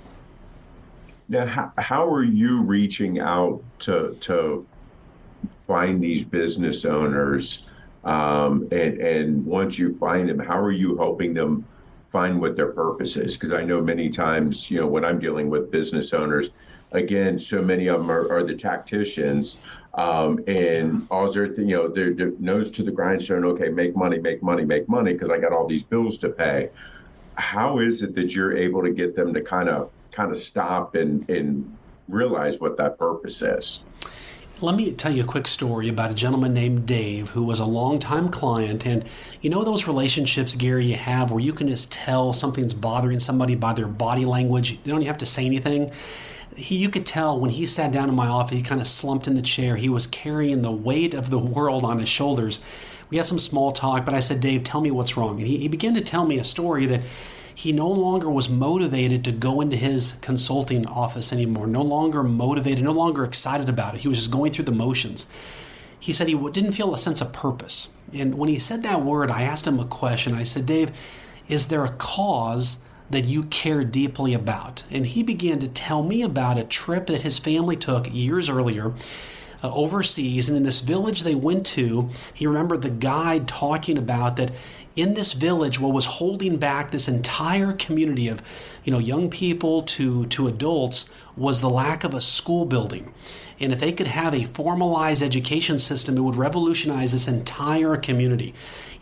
Now, 1.31 1.47
how, 1.47 1.73
how 1.79 2.13
are 2.13 2.25
you 2.25 2.61
reaching 2.61 3.21
out 3.21 3.63
to, 3.81 4.17
to 4.19 4.67
find 5.69 6.03
these 6.03 6.25
business 6.25 6.85
owners? 6.85 7.69
Um, 8.03 8.67
and, 8.73 9.01
and 9.01 9.47
once 9.47 9.79
you 9.79 9.95
find 9.95 10.29
them, 10.29 10.41
how 10.41 10.59
are 10.59 10.73
you 10.73 10.97
helping 10.97 11.33
them 11.33 11.65
find 12.11 12.41
what 12.41 12.57
their 12.57 12.73
purpose 12.73 13.17
is 13.17 13.35
because 13.35 13.53
I 13.53 13.63
know 13.63 13.81
many 13.81 14.11
times, 14.11 14.73
you 14.73 14.81
know, 14.81 14.89
when 14.89 15.05
I'm 15.05 15.21
dealing 15.21 15.49
with 15.49 15.71
business 15.71 16.13
owners, 16.13 16.51
again, 16.91 17.39
so 17.39 17.63
many 17.63 17.87
of 17.87 18.01
them 18.01 18.11
are, 18.11 18.29
are 18.29 18.43
the 18.43 18.57
tacticians. 18.57 19.61
Um, 19.95 20.43
and 20.49 21.07
all 21.13 21.31
they're, 21.31 21.53
you 21.53 21.77
know, 21.77 21.87
they're, 21.87 22.13
they're 22.13 22.33
nose 22.41 22.73
to 22.73 22.83
the 22.83 22.91
grindstone. 22.91 23.45
Okay, 23.45 23.69
make 23.69 23.95
money, 23.95 24.19
make 24.19 24.43
money, 24.43 24.65
make 24.65 24.89
money, 24.89 25.13
because 25.13 25.31
I 25.31 25.39
got 25.39 25.53
all 25.53 25.69
these 25.69 25.85
bills 25.85 26.19
to 26.19 26.31
pay. 26.31 26.71
How 27.37 27.79
is 27.79 28.03
it 28.03 28.17
that 28.17 28.35
you're 28.35 28.57
able 28.57 28.83
to 28.83 28.91
get 28.91 29.15
them 29.15 29.33
to 29.33 29.41
kind 29.41 29.69
of, 29.69 29.93
kind 30.13 30.31
of 30.31 30.39
stop 30.39 30.95
and 30.95 31.29
and 31.31 31.77
realize 32.09 32.59
what 32.59 32.77
that 32.79 32.99
purpose 32.99 33.43
is? 33.43 33.83
Let 34.63 34.77
me 34.77 34.93
tell 34.93 35.11
you 35.11 35.25
a 35.25 35.27
quick 35.27 35.49
story 35.49 35.89
about 35.89 36.11
a 36.11 36.15
gentleman 36.15 36.53
named 36.53 36.85
Dave 36.85 37.31
who 37.31 37.45
was 37.45 37.61
a 37.61 37.65
longtime 37.65 38.29
client. 38.29 38.85
And 38.85 39.07
you 39.41 39.49
know 39.49 39.65
those 39.65 39.87
relationships, 39.87 40.55
Gary, 40.55 40.85
you 40.85 40.97
have 40.97 41.31
where 41.31 41.41
you 41.41 41.55
can 41.55 41.67
just 41.67 41.91
tell 41.91 42.35
something's 42.35 42.75
bothering 42.75 43.21
somebody 43.21 43.55
by 43.55 43.73
their 43.73 43.87
body 43.87 44.27
language. 44.27 44.83
They 44.83 44.91
don't 44.91 45.01
even 45.01 45.07
have 45.07 45.19
to 45.19 45.27
say 45.27 45.47
anything. 45.47 45.91
He, 46.57 46.77
you 46.77 46.91
could 46.91 47.07
tell 47.07 47.41
when 47.41 47.49
he 47.49 47.65
sat 47.65 47.91
down 47.91 48.11
in 48.11 48.15
my 48.15 48.27
office, 48.27 48.55
he 48.55 48.63
kind 48.63 48.83
of 48.83 48.87
slumped 48.87 49.27
in 49.27 49.35
the 49.35 49.41
chair. 49.41 49.77
He 49.77 49.89
was 49.89 50.07
carrying 50.07 50.61
the 50.61 50.73
weight 50.73 51.15
of 51.15 51.31
the 51.31 51.39
world 51.57 51.83
on 51.83 51.99
his 51.99 52.11
shoulders. 52.11 52.61
We 53.09 53.17
had 53.17 53.25
some 53.25 53.39
small 53.39 53.73
talk, 53.73 54.05
but 54.05 54.15
I 54.15 54.21
said, 54.21 54.41
Dave, 54.41 54.65
tell 54.65 54.83
me 54.83 54.91
what's 54.91 55.17
wrong. 55.17 55.39
And 55.39 55.47
he, 55.47 55.57
he 55.57 55.69
began 55.69 55.95
to 55.95 56.03
tell 56.03 56.27
me 56.27 56.39
a 56.39 56.45
story 56.45 56.85
that 56.85 57.01
he 57.61 57.73
no 57.73 57.89
longer 57.89 58.31
was 58.31 58.49
motivated 58.49 59.23
to 59.23 59.31
go 59.31 59.61
into 59.61 59.77
his 59.77 60.13
consulting 60.23 60.87
office 60.87 61.31
anymore, 61.31 61.67
no 61.67 61.83
longer 61.83 62.23
motivated, 62.23 62.83
no 62.83 62.91
longer 62.91 63.23
excited 63.23 63.69
about 63.69 63.95
it. 63.95 64.01
He 64.01 64.09
was 64.09 64.17
just 64.17 64.31
going 64.31 64.51
through 64.51 64.65
the 64.65 64.73
motions. 64.73 65.31
He 65.99 66.15
said 66.15 66.29
he 66.29 66.51
didn't 66.53 66.73
feel 66.73 66.95
a 66.95 66.97
sense 66.97 67.21
of 67.21 67.35
purpose. 67.35 67.93
And 68.15 68.37
when 68.37 68.49
he 68.49 68.59
said 68.59 68.83
that 68.83 69.03
word, 69.03 69.31
I 69.31 69.43
asked 69.43 69.67
him 69.67 69.79
a 69.79 69.85
question. 69.85 70.33
I 70.33 70.45
said, 70.45 70.65
Dave, 70.65 70.91
is 71.49 71.69
there 71.69 71.85
a 71.85 71.93
cause 71.93 72.79
that 73.11 73.27
you 73.27 73.43
care 73.43 73.85
deeply 73.85 74.33
about? 74.33 74.85
And 74.91 75.05
he 75.05 75.23
began 75.23 75.59
to 75.59 75.69
tell 75.69 76.03
me 76.03 76.23
about 76.23 76.57
a 76.57 76.65
trip 76.65 77.09
that 77.09 77.21
his 77.21 77.39
family 77.39 77.77
took 77.77 78.11
years 78.11 78.49
earlier. 78.49 78.95
Uh, 79.63 79.71
overseas 79.75 80.49
and 80.49 80.57
in 80.57 80.63
this 80.63 80.81
village 80.81 81.23
they 81.23 81.35
went 81.35 81.67
to 81.67 82.09
he 82.33 82.47
remembered 82.47 82.81
the 82.81 82.89
guide 82.89 83.47
talking 83.47 83.99
about 83.99 84.37
that 84.37 84.51
in 84.97 85.15
this 85.15 85.33
village 85.33 85.79
what 85.79 85.93
was 85.93 86.05
holding 86.05 86.57
back 86.57 86.91
this 86.91 87.09
entire 87.09 87.73
community 87.73 88.29
of 88.29 88.43
you 88.85 88.93
know 88.93 88.99
young 88.99 89.31
people 89.31 89.83
to 89.83 90.27
to 90.27 90.49
adults 90.49 91.13
was 91.37 91.61
the 91.61 91.71
lack 91.71 92.05
of 92.05 92.15
a 92.15 92.21
school 92.21 92.65
building 92.65 93.13
and 93.61 93.73
if 93.73 93.81
they 93.81 93.93
could 93.93 94.07
have 94.07 94.35
a 94.35 94.45
formalized 94.45 95.23
education 95.23 95.79
system 95.79 96.17
it 96.17 96.23
would 96.23 96.37
revolutionize 96.37 97.13
this 97.13 97.29
entire 97.29 97.97
community 97.97 98.53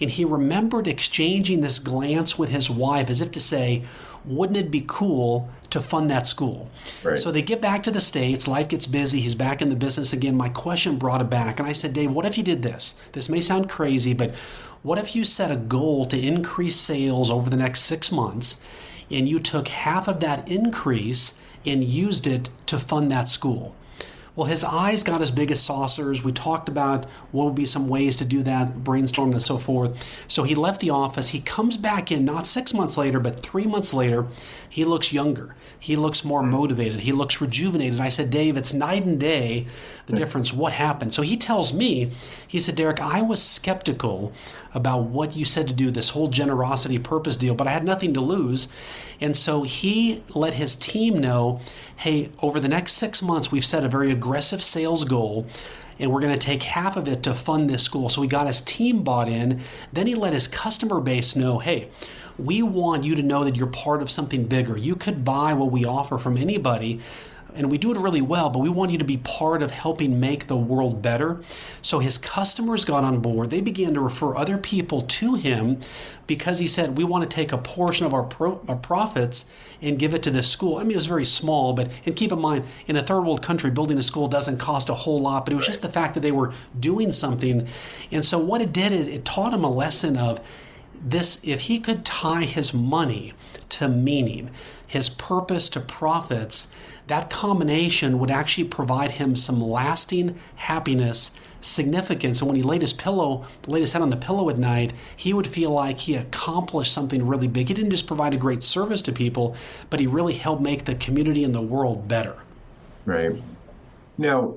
and 0.00 0.10
he 0.10 0.24
remembered 0.24 0.86
exchanging 0.86 1.60
this 1.60 1.78
glance 1.78 2.38
with 2.38 2.50
his 2.50 2.68
wife 2.68 3.08
as 3.08 3.20
if 3.20 3.32
to 3.32 3.40
say 3.40 3.82
wouldn't 4.24 4.58
it 4.58 4.70
be 4.70 4.84
cool 4.86 5.48
to 5.70 5.80
fund 5.80 6.10
that 6.10 6.26
school? 6.26 6.70
Right. 7.02 7.18
So 7.18 7.32
they 7.32 7.42
get 7.42 7.60
back 7.60 7.82
to 7.84 7.90
the 7.90 8.00
States, 8.00 8.46
life 8.46 8.68
gets 8.68 8.86
busy, 8.86 9.20
he's 9.20 9.34
back 9.34 9.62
in 9.62 9.70
the 9.70 9.76
business 9.76 10.12
again. 10.12 10.36
My 10.36 10.48
question 10.48 10.96
brought 10.96 11.20
it 11.20 11.30
back. 11.30 11.58
And 11.58 11.68
I 11.68 11.72
said, 11.72 11.94
Dave, 11.94 12.10
what 12.10 12.26
if 12.26 12.36
you 12.36 12.44
did 12.44 12.62
this? 12.62 13.00
This 13.12 13.28
may 13.28 13.40
sound 13.40 13.70
crazy, 13.70 14.14
but 14.14 14.34
what 14.82 14.98
if 14.98 15.16
you 15.16 15.24
set 15.24 15.50
a 15.50 15.56
goal 15.56 16.04
to 16.06 16.18
increase 16.18 16.76
sales 16.76 17.30
over 17.30 17.50
the 17.50 17.56
next 17.56 17.82
six 17.82 18.12
months 18.12 18.64
and 19.10 19.28
you 19.28 19.40
took 19.40 19.68
half 19.68 20.06
of 20.06 20.20
that 20.20 20.48
increase 20.48 21.38
and 21.66 21.82
used 21.82 22.26
it 22.26 22.48
to 22.66 22.78
fund 22.78 23.10
that 23.10 23.28
school? 23.28 23.74
Well, 24.38 24.46
his 24.46 24.62
eyes 24.62 25.02
got 25.02 25.20
as 25.20 25.32
big 25.32 25.50
as 25.50 25.60
saucers. 25.60 26.22
We 26.22 26.30
talked 26.30 26.68
about 26.68 27.06
what 27.32 27.46
would 27.46 27.56
be 27.56 27.66
some 27.66 27.88
ways 27.88 28.18
to 28.18 28.24
do 28.24 28.44
that, 28.44 28.84
brainstormed 28.84 29.32
and 29.32 29.42
so 29.42 29.58
forth. 29.58 29.96
So 30.28 30.44
he 30.44 30.54
left 30.54 30.80
the 30.80 30.90
office. 30.90 31.30
He 31.30 31.40
comes 31.40 31.76
back 31.76 32.12
in 32.12 32.24
not 32.24 32.46
six 32.46 32.72
months 32.72 32.96
later, 32.96 33.18
but 33.18 33.40
three 33.40 33.66
months 33.66 33.92
later. 33.92 34.28
He 34.68 34.84
looks 34.84 35.12
younger. 35.12 35.56
He 35.80 35.96
looks 35.96 36.24
more 36.24 36.42
hmm. 36.42 36.50
motivated. 36.50 37.00
He 37.00 37.10
looks 37.10 37.40
rejuvenated. 37.40 37.98
I 37.98 38.10
said, 38.10 38.30
Dave, 38.30 38.56
it's 38.56 38.72
night 38.72 39.04
and 39.04 39.18
day 39.18 39.66
the 40.06 40.14
difference. 40.14 40.52
What 40.52 40.72
happened? 40.72 41.12
So 41.12 41.22
he 41.22 41.36
tells 41.36 41.74
me, 41.74 42.12
he 42.46 42.60
said, 42.60 42.76
Derrick, 42.76 43.00
I 43.00 43.22
was 43.22 43.42
skeptical 43.42 44.32
about 44.72 45.04
what 45.04 45.34
you 45.34 45.44
said 45.44 45.66
to 45.66 45.74
do, 45.74 45.90
this 45.90 46.10
whole 46.10 46.28
generosity 46.28 47.00
purpose 47.00 47.36
deal, 47.36 47.56
but 47.56 47.66
I 47.66 47.70
had 47.70 47.84
nothing 47.84 48.14
to 48.14 48.20
lose. 48.20 48.72
And 49.20 49.36
so 49.36 49.64
he 49.64 50.22
let 50.34 50.54
his 50.54 50.76
team 50.76 51.18
know 51.18 51.60
hey, 51.98 52.30
over 52.40 52.60
the 52.60 52.68
next 52.68 52.92
six 52.92 53.20
months, 53.20 53.50
we've 53.50 53.64
set 53.64 53.82
a 53.82 53.88
very 53.88 54.12
aggressive 54.12 54.27
sales 54.36 55.04
goal 55.04 55.46
and 55.98 56.12
we're 56.12 56.20
going 56.20 56.32
to 56.32 56.38
take 56.38 56.62
half 56.62 56.96
of 56.96 57.08
it 57.08 57.22
to 57.24 57.34
fund 57.34 57.68
this 57.68 57.82
school. 57.82 58.08
So 58.08 58.22
he 58.22 58.28
got 58.28 58.46
his 58.46 58.60
team 58.60 59.02
bought 59.02 59.28
in. 59.28 59.60
Then 59.92 60.06
he 60.06 60.14
let 60.14 60.32
his 60.32 60.46
customer 60.46 61.00
base 61.00 61.34
know, 61.34 61.58
hey, 61.58 61.88
we 62.38 62.62
want 62.62 63.04
you 63.04 63.16
to 63.16 63.22
know 63.22 63.44
that 63.44 63.56
you're 63.56 63.66
part 63.66 64.00
of 64.00 64.10
something 64.10 64.44
bigger. 64.44 64.76
You 64.76 64.94
could 64.94 65.24
buy 65.24 65.54
what 65.54 65.72
we 65.72 65.84
offer 65.84 66.18
from 66.18 66.36
anybody, 66.36 67.00
and 67.54 67.70
we 67.70 67.78
do 67.78 67.90
it 67.90 67.98
really 67.98 68.20
well, 68.20 68.50
but 68.50 68.60
we 68.60 68.68
want 68.68 68.90
you 68.90 68.98
to 68.98 69.04
be 69.04 69.16
part 69.18 69.62
of 69.62 69.70
helping 69.70 70.20
make 70.20 70.46
the 70.46 70.56
world 70.56 71.02
better. 71.02 71.42
So 71.82 71.98
his 71.98 72.18
customers 72.18 72.84
got 72.84 73.04
on 73.04 73.20
board. 73.20 73.50
They 73.50 73.60
began 73.60 73.94
to 73.94 74.00
refer 74.00 74.36
other 74.36 74.58
people 74.58 75.02
to 75.02 75.34
him 75.34 75.80
because 76.26 76.58
he 76.58 76.68
said, 76.68 76.96
We 76.96 77.04
want 77.04 77.28
to 77.28 77.34
take 77.34 77.52
a 77.52 77.58
portion 77.58 78.06
of 78.06 78.14
our, 78.14 78.22
pro- 78.22 78.60
our 78.68 78.76
profits 78.76 79.52
and 79.80 79.98
give 79.98 80.14
it 80.14 80.22
to 80.24 80.30
this 80.30 80.50
school. 80.50 80.76
I 80.76 80.82
mean, 80.82 80.92
it 80.92 80.96
was 80.96 81.06
very 81.06 81.24
small, 81.24 81.72
but 81.72 81.90
and 82.04 82.14
keep 82.14 82.32
in 82.32 82.40
mind, 82.40 82.64
in 82.86 82.96
a 82.96 83.02
third 83.02 83.22
world 83.22 83.42
country, 83.42 83.70
building 83.70 83.98
a 83.98 84.02
school 84.02 84.28
doesn't 84.28 84.58
cost 84.58 84.88
a 84.88 84.94
whole 84.94 85.20
lot, 85.20 85.44
but 85.44 85.52
it 85.52 85.56
was 85.56 85.66
just 85.66 85.82
the 85.82 85.88
fact 85.88 86.14
that 86.14 86.20
they 86.20 86.32
were 86.32 86.52
doing 86.78 87.12
something. 87.12 87.66
And 88.10 88.24
so 88.24 88.38
what 88.38 88.60
it 88.60 88.72
did 88.72 88.92
is 88.92 89.08
it 89.08 89.24
taught 89.24 89.54
him 89.54 89.64
a 89.64 89.70
lesson 89.70 90.16
of 90.16 90.40
this 91.02 91.40
if 91.42 91.62
he 91.62 91.78
could 91.78 92.04
tie 92.04 92.44
his 92.44 92.74
money 92.74 93.32
to 93.70 93.88
meaning, 93.88 94.50
his 94.86 95.08
purpose 95.08 95.68
to 95.70 95.80
profits, 95.80 96.74
that 97.06 97.30
combination 97.30 98.18
would 98.18 98.30
actually 98.30 98.64
provide 98.64 99.12
him 99.12 99.36
some 99.36 99.62
lasting 99.62 100.38
happiness, 100.56 101.38
significance. 101.60 102.40
And 102.40 102.48
when 102.48 102.56
he 102.56 102.62
laid 102.62 102.82
his 102.82 102.92
pillow, 102.92 103.46
laid 103.66 103.80
his 103.80 103.92
head 103.92 104.02
on 104.02 104.10
the 104.10 104.16
pillow 104.16 104.48
at 104.50 104.58
night, 104.58 104.92
he 105.16 105.32
would 105.32 105.46
feel 105.46 105.70
like 105.70 106.00
he 106.00 106.14
accomplished 106.14 106.92
something 106.92 107.26
really 107.26 107.48
big. 107.48 107.68
He 107.68 107.74
didn't 107.74 107.90
just 107.90 108.06
provide 108.06 108.34
a 108.34 108.38
great 108.38 108.62
service 108.62 109.02
to 109.02 109.12
people, 109.12 109.56
but 109.90 110.00
he 110.00 110.06
really 110.06 110.34
helped 110.34 110.62
make 110.62 110.84
the 110.84 110.94
community 110.94 111.44
and 111.44 111.54
the 111.54 111.62
world 111.62 112.08
better. 112.08 112.36
Right. 113.04 113.32
Now, 114.18 114.54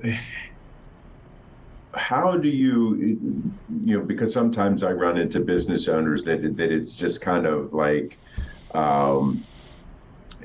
how 1.94 2.36
do 2.38 2.48
you 2.48 2.96
you 3.84 3.98
know 3.98 4.04
because 4.04 4.32
sometimes 4.32 4.82
i 4.82 4.90
run 4.90 5.18
into 5.18 5.40
business 5.40 5.88
owners 5.88 6.24
that 6.24 6.40
that 6.56 6.72
it's 6.72 6.94
just 6.94 7.20
kind 7.20 7.46
of 7.46 7.72
like 7.72 8.18
um, 8.74 9.46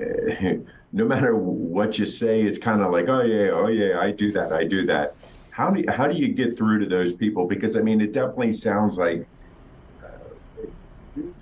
no 0.91 1.05
matter 1.05 1.35
what 1.35 1.97
you 1.97 2.05
say, 2.05 2.41
it's 2.43 2.57
kind 2.57 2.81
of 2.81 2.91
like, 2.91 3.07
oh 3.07 3.21
yeah, 3.23 3.49
oh 3.51 3.67
yeah, 3.67 3.99
I 3.99 4.11
do 4.11 4.31
that, 4.33 4.51
I 4.51 4.65
do 4.65 4.85
that. 4.87 5.11
How 5.49 5.71
do 5.71 5.81
you, 5.81 5.91
how 5.91 6.07
do 6.07 6.15
you 6.15 6.33
get 6.33 6.57
through 6.57 6.79
to 6.79 6.85
those 6.85 7.15
people? 7.15 7.47
Because 7.47 7.75
I 7.77 7.81
mean, 7.81 8.01
it 8.01 8.13
definitely 8.13 8.53
sounds 8.53 8.97
like 8.97 9.27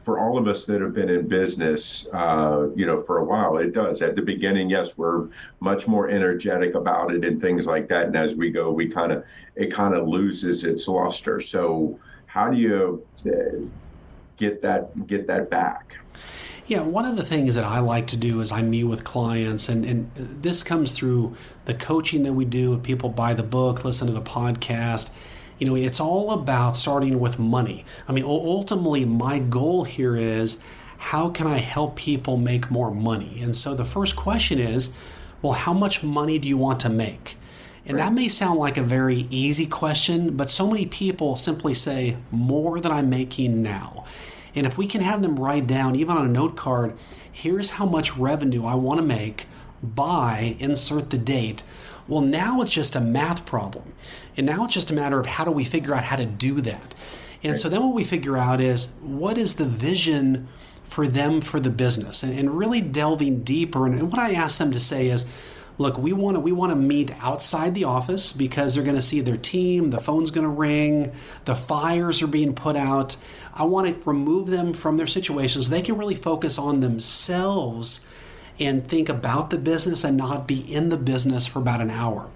for 0.06 0.20
all 0.20 0.38
of 0.38 0.48
us 0.48 0.66
that 0.66 0.82
have 0.82 0.94
been 0.94 1.10
in 1.10 1.28
business, 1.28 2.08
uh, 2.14 2.68
you 2.76 2.86
know, 2.86 3.02
for 3.02 3.18
a 3.18 3.26
while, 3.26 3.58
it 3.58 3.74
does. 3.74 4.04
At 4.04 4.16
the 4.16 4.22
beginning, 4.22 4.70
yes, 4.70 4.98
we're 4.98 5.30
much 5.60 5.88
more 5.88 6.08
energetic 6.10 6.76
about 6.76 7.12
it 7.12 7.26
and 7.26 7.42
things 7.42 7.66
like 7.66 7.88
that. 7.90 8.06
And 8.06 8.16
as 8.16 8.36
we 8.36 8.52
go, 8.52 8.72
we 8.72 8.88
kind 8.88 9.12
of 9.12 9.26
it 9.56 9.74
kind 9.74 9.96
of 9.96 10.08
loses 10.08 10.64
its 10.64 10.88
luster. 10.88 11.42
So, 11.42 12.00
how 12.28 12.52
do 12.52 12.58
you 12.58 13.06
uh, 13.26 13.66
get 14.38 14.62
that 14.62 15.08
get 15.08 15.26
that 15.26 15.50
back? 15.50 15.98
Yeah, 16.68 16.82
one 16.82 17.06
of 17.06 17.16
the 17.16 17.24
things 17.24 17.56
that 17.56 17.64
I 17.64 17.80
like 17.80 18.08
to 18.08 18.18
do 18.18 18.42
is 18.42 18.52
I 18.52 18.62
meet 18.62 18.86
with 18.86 19.04
clients, 19.04 19.70
and, 19.70 19.86
and 19.86 20.12
this 20.16 20.64
comes 20.64 20.92
through 20.92 21.36
the 21.66 21.74
coaching 21.74 22.24
that 22.24 22.34
we 22.34 22.46
do. 22.46 22.74
If 22.74 22.84
people 22.84 23.10
buy 23.10 23.34
the 23.34 23.44
book, 23.44 23.84
listen 23.84 24.08
to 24.08 24.14
the 24.14 24.22
podcast, 24.22 25.12
you 25.60 25.68
know, 25.68 25.76
it's 25.76 26.00
all 26.00 26.32
about 26.32 26.76
starting 26.76 27.20
with 27.20 27.40
money. 27.40 27.86
I 28.08 28.12
mean, 28.12 28.26
ultimately, 28.26 29.06
my 29.06 29.40
goal 29.40 29.84
here 29.84 30.16
is 30.16 30.62
how 30.98 31.30
can 31.30 31.48
I 31.48 31.58
help 31.58 31.96
people 31.96 32.38
make 32.38 32.72
more 32.72 32.92
money? 32.92 33.42
And 33.42 33.56
so 33.56 33.76
the 33.76 33.86
first 33.86 34.16
question 34.16 34.60
is, 34.60 34.94
well, 35.42 35.54
how 35.54 35.74
much 35.74 36.04
money 36.04 36.40
do 36.40 36.48
you 36.48 36.58
want 36.58 36.80
to 36.82 36.90
make? 36.90 37.38
And 37.86 37.98
right. 37.98 38.06
that 38.06 38.14
may 38.14 38.28
sound 38.28 38.60
like 38.60 38.78
a 38.78 38.84
very 38.84 39.28
easy 39.30 39.68
question, 39.68 40.36
but 40.36 40.50
so 40.50 40.68
many 40.68 40.88
people 40.88 41.36
simply 41.36 41.74
say, 41.74 42.18
more 42.32 42.80
than 42.80 42.92
I'm 42.92 43.10
making 43.10 43.62
now. 43.62 44.06
And 44.56 44.66
if 44.66 44.78
we 44.78 44.88
can 44.88 45.02
have 45.02 45.22
them 45.22 45.40
write 45.40 45.68
down, 45.68 45.96
even 45.96 46.18
on 46.18 46.26
a 46.26 46.32
note 46.32 46.56
card, 46.56 46.98
here's 47.32 47.72
how 47.72 47.86
much 47.86 48.18
revenue 48.18 48.66
I 48.66 48.76
want 48.76 49.00
to 49.00 49.06
make 49.06 49.46
by 49.84 50.56
insert 50.60 51.10
the 51.12 51.18
date. 51.18 51.62
Well, 52.08 52.22
now 52.22 52.62
it's 52.62 52.72
just 52.72 52.96
a 52.96 53.02
math 53.02 53.46
problem. 53.46 53.94
And 54.38 54.46
now 54.46 54.66
it's 54.66 54.74
just 54.74 54.92
a 54.92 54.94
matter 54.94 55.20
of 55.20 55.26
how 55.26 55.46
do 55.46 55.52
we 55.52 55.64
figure 55.64 55.94
out 55.96 56.04
how 56.04 56.18
to 56.18 56.26
do 56.26 56.62
that. 56.62 56.94
And 57.44 57.54
right. 57.54 57.60
so 57.60 57.70
then 57.70 57.84
what 57.84 57.94
we 57.96 58.04
figure 58.04 58.38
out 58.38 58.62
is 58.62 58.94
what 59.02 59.38
is 59.38 59.56
the 59.56 59.66
vision 59.66 60.48
for 60.84 61.08
them 61.08 61.42
for 61.42 61.60
the 61.60 61.70
business 61.70 62.24
and, 62.24 62.38
and 62.38 62.58
really 62.58 62.82
delving 62.82 63.44
deeper. 63.44 63.86
And, 63.86 63.96
and 63.96 64.12
what 64.12 64.20
I 64.20 64.34
ask 64.34 64.60
them 64.60 64.72
to 64.72 64.80
say 64.80 65.08
is, 65.08 65.26
look, 65.78 65.98
we 65.98 66.14
want 66.14 66.36
to 66.36 66.40
we 66.40 66.52
want 66.52 66.72
to 66.72 66.76
meet 66.76 67.12
outside 67.22 67.76
the 67.76 67.84
office 67.86 68.32
because 68.32 68.76
they're 68.76 68.84
going 68.84 68.96
to 68.96 69.02
see 69.02 69.22
their 69.22 69.38
team, 69.38 69.90
the 69.90 70.00
phone's 70.00 70.32
going 70.32 70.46
to 70.46 70.50
ring, 70.50 71.12
the 71.46 71.56
fires 71.56 72.22
are 72.22 72.28
being 72.28 72.54
put 72.54 72.76
out. 72.76 73.18
I 73.54 73.64
want 73.64 74.02
to 74.02 74.10
remove 74.10 74.48
them 74.48 74.74
from 74.74 74.98
their 74.98 75.08
situations. 75.08 75.70
They 75.70 75.82
can 75.82 75.98
really 75.98 76.16
focus 76.16 76.58
on 76.58 76.80
themselves 76.80 78.08
and 78.60 78.88
think 78.88 79.10
about 79.10 79.50
the 79.50 79.58
business 79.58 80.04
and 80.04 80.18
not 80.18 80.48
be 80.48 80.60
in 80.74 80.90
the 80.90 80.98
business 80.98 81.46
for 81.46 81.60
about 81.60 81.82
an 81.82 81.90
hour. 81.90 82.30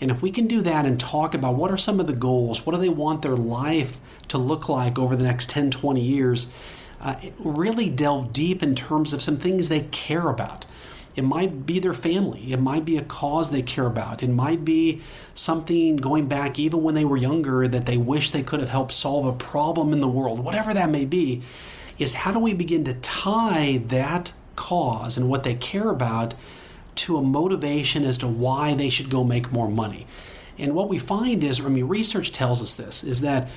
And 0.00 0.10
if 0.10 0.20
we 0.20 0.30
can 0.30 0.46
do 0.46 0.60
that 0.62 0.84
and 0.84 1.00
talk 1.00 1.34
about 1.34 1.54
what 1.54 1.70
are 1.70 1.78
some 1.78 2.00
of 2.00 2.06
the 2.06 2.12
goals, 2.12 2.66
what 2.66 2.74
do 2.74 2.80
they 2.80 2.88
want 2.88 3.22
their 3.22 3.36
life 3.36 3.98
to 4.28 4.38
look 4.38 4.68
like 4.68 4.98
over 4.98 5.16
the 5.16 5.24
next 5.24 5.50
10, 5.50 5.70
20 5.70 6.00
years, 6.00 6.52
uh, 7.00 7.16
really 7.38 7.88
delve 7.88 8.32
deep 8.32 8.62
in 8.62 8.74
terms 8.74 9.12
of 9.12 9.22
some 9.22 9.36
things 9.36 9.68
they 9.68 9.82
care 9.84 10.28
about. 10.28 10.66
It 11.14 11.24
might 11.24 11.64
be 11.64 11.78
their 11.78 11.94
family. 11.94 12.52
It 12.52 12.60
might 12.60 12.84
be 12.84 12.98
a 12.98 13.02
cause 13.02 13.50
they 13.50 13.62
care 13.62 13.86
about. 13.86 14.22
It 14.22 14.28
might 14.28 14.66
be 14.66 15.00
something 15.32 15.96
going 15.96 16.28
back 16.28 16.58
even 16.58 16.82
when 16.82 16.94
they 16.94 17.06
were 17.06 17.16
younger 17.16 17.66
that 17.66 17.86
they 17.86 17.96
wish 17.96 18.30
they 18.30 18.42
could 18.42 18.60
have 18.60 18.68
helped 18.68 18.92
solve 18.92 19.26
a 19.26 19.32
problem 19.32 19.94
in 19.94 20.00
the 20.00 20.08
world, 20.08 20.40
whatever 20.40 20.74
that 20.74 20.90
may 20.90 21.06
be, 21.06 21.42
is 21.98 22.12
how 22.12 22.32
do 22.32 22.38
we 22.38 22.52
begin 22.52 22.84
to 22.84 22.94
tie 22.94 23.78
that 23.86 24.32
cause 24.56 25.16
and 25.16 25.28
what 25.28 25.44
they 25.44 25.54
care 25.54 25.90
about 25.90 26.34
to 26.96 27.18
a 27.18 27.22
motivation 27.22 28.04
as 28.04 28.18
to 28.18 28.26
why 28.26 28.74
they 28.74 28.88
should 28.88 29.10
go 29.10 29.22
make 29.22 29.52
more 29.52 29.68
money. 29.68 30.06
And 30.58 30.74
what 30.74 30.88
we 30.88 30.98
find 30.98 31.44
is, 31.44 31.64
I 31.64 31.68
mean, 31.68 31.86
research 31.86 32.32
tells 32.32 32.62
us 32.62 32.74
this, 32.74 33.04
is 33.04 33.20
that 33.20 33.48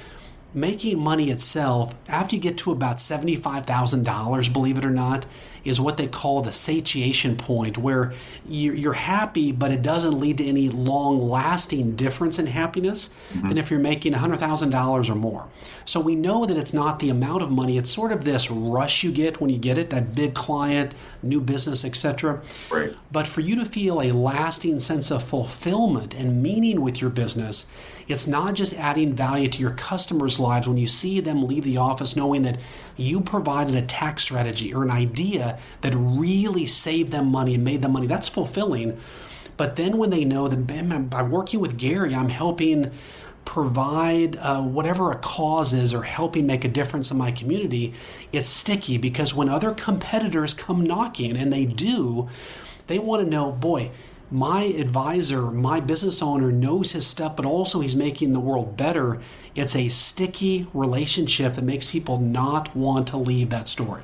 making 0.53 1.00
money 1.00 1.29
itself, 1.29 1.94
after 2.08 2.36
you 2.36 2.41
get 2.41 2.58
to 2.58 2.72
about 2.72 2.98
$75,000, 2.98 4.53
believe 4.53 4.77
it 4.77 4.86
or 4.86 4.89
not, 4.89 5.25
is 5.63 5.79
what 5.79 5.98
they 5.98 6.08
call 6.08 6.41
the 6.41 6.51
satiation 6.51 7.36
point, 7.36 7.77
where 7.77 8.13
you're 8.48 8.94
happy, 8.94 9.51
but 9.51 9.72
it 9.72 9.82
doesn't 9.82 10.20
lead 10.20 10.38
to 10.38 10.46
any 10.46 10.70
long 10.70 11.20
lasting 11.20 11.96
difference 11.96 12.39
in 12.39 12.48
happiness 12.48 13.15
mm-hmm. 13.34 13.50
than 13.50 13.58
if 13.58 13.70
you're 13.70 13.79
making 13.79 14.13
$100,000 14.13 15.10
or 15.10 15.15
more. 15.15 15.48
So 15.86 16.00
we 16.00 16.15
know 16.15 16.46
that 16.46 16.58
it's 16.58 16.74
not 16.74 17.00
the 17.00 17.10
amount 17.10 17.44
of 17.44 17.51
money, 17.51 17.77
it's 17.77 17.89
sort 17.89 18.12
of 18.12 18.24
this 18.24 18.50
rush 18.50 19.03
you 19.03 19.12
get 19.12 19.41
when 19.41 19.50
you 19.50 19.58
get 19.58 19.77
it, 19.77 19.89
that 19.89 20.15
big 20.15 20.34
client, 20.34 20.96
new 21.22 21.41
business, 21.41 21.86
etc. 21.86 22.41
Right. 22.72 22.96
But 23.12 23.27
for 23.27 23.41
you 23.41 23.56
to 23.58 23.65
feel 23.65 24.01
a 24.01 24.12
lasting 24.12 24.79
sense 24.79 25.12
of 25.12 25.24
fulfillment 25.24 26.13
and 26.13 26.41
meaning 26.41 26.82
with 26.82 27.01
your 27.01 27.10
business, 27.10 27.70
it's 28.09 28.27
not 28.27 28.55
just 28.55 28.73
adding 28.73 29.13
value 29.13 29.47
to 29.47 29.59
your 29.59 29.71
customers' 29.71 30.39
lives 30.39 30.67
when 30.67 30.77
you 30.77 30.87
see 30.87 31.19
them 31.19 31.43
leave 31.43 31.63
the 31.63 31.77
office 31.77 32.15
knowing 32.15 32.41
that 32.41 32.59
you 32.97 33.21
provided 33.21 33.75
a 33.75 33.83
tax 33.83 34.23
strategy 34.23 34.73
or 34.73 34.83
an 34.83 34.91
idea 34.91 35.59
that 35.81 35.93
really 35.95 36.65
saved 36.65 37.11
them 37.11 37.27
money 37.27 37.53
and 37.53 37.63
made 37.63 37.83
them 37.83 37.93
money. 37.93 38.07
That's 38.07 38.27
fulfilling. 38.27 38.99
But 39.57 39.75
then 39.75 39.97
when 39.97 40.09
they 40.09 40.25
know 40.25 40.47
that 40.47 41.09
by 41.09 41.21
working 41.21 41.59
with 41.59 41.77
Gary, 41.77 42.15
I'm 42.15 42.29
helping 42.29 42.91
provide 43.45 44.35
uh, 44.37 44.61
whatever 44.61 45.11
a 45.11 45.17
cause 45.17 45.73
is 45.73 45.93
or 45.93 46.03
helping 46.03 46.45
make 46.45 46.63
a 46.65 46.67
difference 46.67 47.11
in 47.11 47.17
my 47.17 47.31
community, 47.31 47.93
it's 48.31 48.49
sticky 48.49 48.97
because 48.97 49.33
when 49.33 49.49
other 49.49 49.71
competitors 49.71 50.53
come 50.53 50.83
knocking, 50.83 51.35
and 51.35 51.51
they 51.51 51.65
do, 51.65 52.29
they 52.87 52.99
want 52.99 53.23
to 53.23 53.29
know, 53.29 53.51
boy, 53.51 53.91
my 54.31 54.63
advisor, 54.63 55.41
my 55.41 55.79
business 55.79 56.21
owner 56.21 56.51
knows 56.51 56.91
his 56.91 57.07
stuff, 57.07 57.36
but 57.36 57.45
also 57.45 57.79
he's 57.79 57.95
making 57.95 58.31
the 58.31 58.39
world 58.39 58.77
better. 58.77 59.19
It's 59.55 59.75
a 59.75 59.89
sticky 59.89 60.67
relationship 60.74 61.53
that 61.53 61.63
makes 61.63 61.89
people 61.89 62.19
not 62.19 62.75
want 62.75 63.07
to 63.07 63.17
leave 63.17 63.50
that 63.50 63.67
story. 63.67 64.03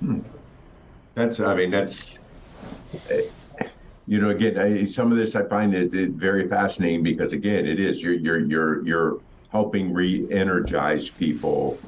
Hmm. 0.00 0.20
That's, 1.14 1.40
I 1.40 1.54
mean, 1.54 1.70
that's, 1.70 2.18
you 4.06 4.20
know, 4.20 4.30
again, 4.30 4.58
I, 4.58 4.84
some 4.84 5.10
of 5.10 5.18
this 5.18 5.34
I 5.34 5.44
find 5.44 5.74
it, 5.74 5.92
it, 5.92 6.10
very 6.10 6.48
fascinating 6.48 7.02
because 7.02 7.32
again, 7.32 7.66
it 7.66 7.80
is 7.80 8.02
you're 8.02 8.14
you're 8.14 8.38
you're 8.38 8.86
you're 8.86 9.20
helping 9.50 9.92
re-energize 9.92 11.10
people, 11.10 11.78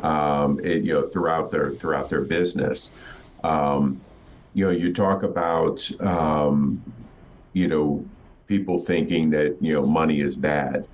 um, 0.00 0.58
it, 0.64 0.84
you 0.84 0.94
know, 0.94 1.08
throughout 1.08 1.50
their 1.50 1.72
throughout 1.72 2.08
their 2.08 2.22
business. 2.22 2.90
Um, 3.44 4.00
you 4.54 4.64
know, 4.64 4.70
you 4.70 4.92
talk 4.92 5.22
about, 5.22 5.88
um, 6.00 6.82
you 7.52 7.68
know, 7.68 8.04
people 8.46 8.84
thinking 8.84 9.30
that 9.30 9.56
you 9.60 9.72
know 9.72 9.86
money 9.86 10.20
is 10.20 10.34
bad, 10.36 10.86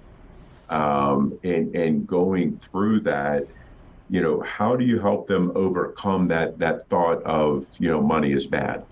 um, 0.70 1.38
and 1.44 1.74
and 1.74 2.06
going 2.06 2.58
through 2.58 3.00
that, 3.00 3.46
you 4.10 4.20
know, 4.20 4.40
how 4.40 4.76
do 4.76 4.84
you 4.84 4.98
help 4.98 5.26
them 5.28 5.52
overcome 5.54 6.28
that 6.28 6.58
that 6.58 6.88
thought 6.88 7.22
of 7.22 7.66
you 7.78 7.88
know 7.88 8.02
money 8.02 8.32
is 8.32 8.46
bad? 8.46 8.84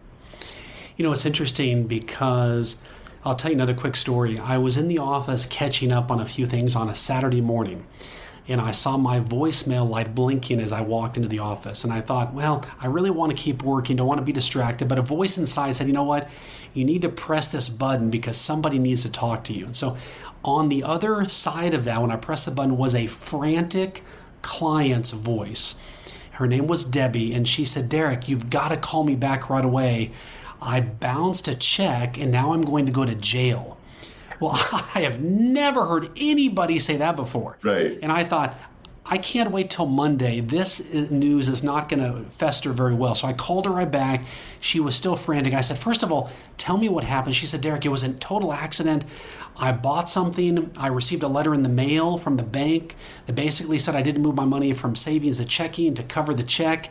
You 0.97 1.05
know, 1.05 1.13
it's 1.13 1.27
interesting 1.27 1.87
because 1.87 2.83
I'll 3.25 3.35
tell 3.35 3.51
you 3.51 3.57
another 3.57 3.75
quick 3.75 3.97
story. 3.97 4.39
I 4.39 4.59
was 4.59 4.77
in 4.77 4.89
the 4.89 4.99
office 4.99 5.47
catching 5.47 5.93
up 5.93 6.11
on 6.11 6.21
a 6.21 6.27
few 6.27 6.47
things 6.47 6.77
on 6.77 6.89
a 6.89 6.95
Saturday 6.95 7.41
morning 7.41 7.87
and 8.49 8.61
I 8.61 8.73
saw 8.73 8.97
my 8.97 9.21
voicemail 9.21 9.89
light 9.89 10.15
blinking 10.15 10.61
as 10.61 10.73
I 10.73 10.81
walked 10.81 11.17
into 11.17 11.29
the 11.29 11.39
office. 11.39 11.85
And 11.85 11.93
I 11.93 12.01
thought, 12.01 12.35
well, 12.35 12.65
I 12.81 12.87
really 12.87 13.11
want 13.11 13.31
to 13.31 13.43
keep 13.43 13.63
working, 13.63 13.97
don't 13.97 14.07
want 14.07 14.19
to 14.19 14.25
be 14.25 14.33
distracted. 14.33 14.89
But 14.89 14.99
a 14.99 15.03
voice 15.03 15.39
inside 15.39 15.77
said, 15.77 15.87
you 15.87 15.93
know 15.93 16.03
what? 16.03 16.29
You 16.75 16.85
need 16.85 17.03
to 17.03 17.09
press 17.09 17.49
this 17.49 17.69
button 17.69 18.11
because 18.11 18.37
somebody 18.37 18.79
needs 18.79 19.03
to 19.03 19.13
talk 19.13 19.45
to 19.45 19.53
you. 19.53 19.67
And 19.67 19.77
so 19.77 19.97
on 20.45 20.69
the 20.69 20.83
other 20.83 21.29
side 21.29 21.73
of 21.75 21.85
that, 21.85 22.01
when 22.01 22.11
I 22.11 22.17
pressed 22.17 22.47
the 22.47 22.51
button, 22.51 22.77
was 22.77 22.95
a 22.95 23.07
frantic 23.07 24.03
client's 24.43 25.13
voice. 25.13 25.81
Her 26.33 26.49
name 26.49 26.67
was 26.67 26.85
Debbie, 26.85 27.33
and 27.35 27.47
she 27.47 27.65
said, 27.65 27.89
Derrick, 27.89 28.29
you've 28.29 28.51
got 28.51 28.71
to 28.71 28.77
call 28.77 29.05
me 29.05 29.15
back 29.15 29.49
right 29.51 29.65
away. 29.65 30.11
I 30.61 30.81
bounced 30.81 31.47
a 31.47 31.55
check, 31.55 32.19
and 32.19 32.33
now 32.33 32.53
I'm 32.53 32.63
going 32.63 32.87
to 32.87 32.93
go 32.93 33.05
to 33.05 33.15
jail. 33.15 33.79
Well, 34.43 34.55
I 34.95 35.03
have 35.03 35.21
never 35.21 35.87
heard 35.87 36.11
anybody 36.17 36.81
say 36.81 36.97
that 36.97 37.15
before. 37.17 37.59
Right. 37.63 37.99
And 38.03 38.11
I 38.11 38.25
thought, 38.25 38.57
I 39.05 39.19
can't 39.19 39.51
wait 39.51 39.71
till 39.71 39.87
Monday. 39.87 40.41
This 40.41 41.11
news 41.11 41.49
is 41.49 41.63
not 41.63 41.89
going 41.89 42.01
to 42.01 42.29
fester 42.31 42.73
very 42.73 42.95
well. 42.95 43.15
So 43.15 43.29
I 43.29 43.33
called 43.33 43.67
her 43.67 43.73
right 43.73 43.91
back. 43.91 44.25
She 44.61 44.81
was 44.81 44.97
still 44.97 45.17
frantic. 45.17 45.55
I 45.55 45.61
said, 45.61 45.79
First 45.79 46.03
of 46.03 46.13
all, 46.13 46.31
tell 46.57 46.77
me 46.77 46.89
what 46.89 47.05
happened. 47.05 47.37
She 47.37 47.47
said, 47.47 47.61
Derrick, 47.61 47.85
it 47.85 47.91
was 47.91 48.03
a 48.03 48.13
total 48.15 48.53
accident. 48.53 49.05
I 49.57 49.73
bought 49.73 50.09
something. 50.09 50.71
I 50.77 50.89
received 50.89 51.23
a 51.23 51.29
letter 51.29 51.53
in 51.53 51.63
the 51.63 51.69
mail 51.69 52.17
from 52.17 52.37
the 52.37 52.43
bank 52.43 52.97
that 53.27 53.35
basically 53.35 53.79
said 53.79 53.95
I 53.95 54.03
didn't 54.03 54.23
move 54.23 54.35
my 54.35 54.45
money 54.45 54.73
from 54.73 54.97
savings 54.97 55.39
to 55.39 55.45
checking 55.45 55.95
to 55.95 56.03
cover 56.03 56.33
the 56.33 56.45
check. 56.45 56.91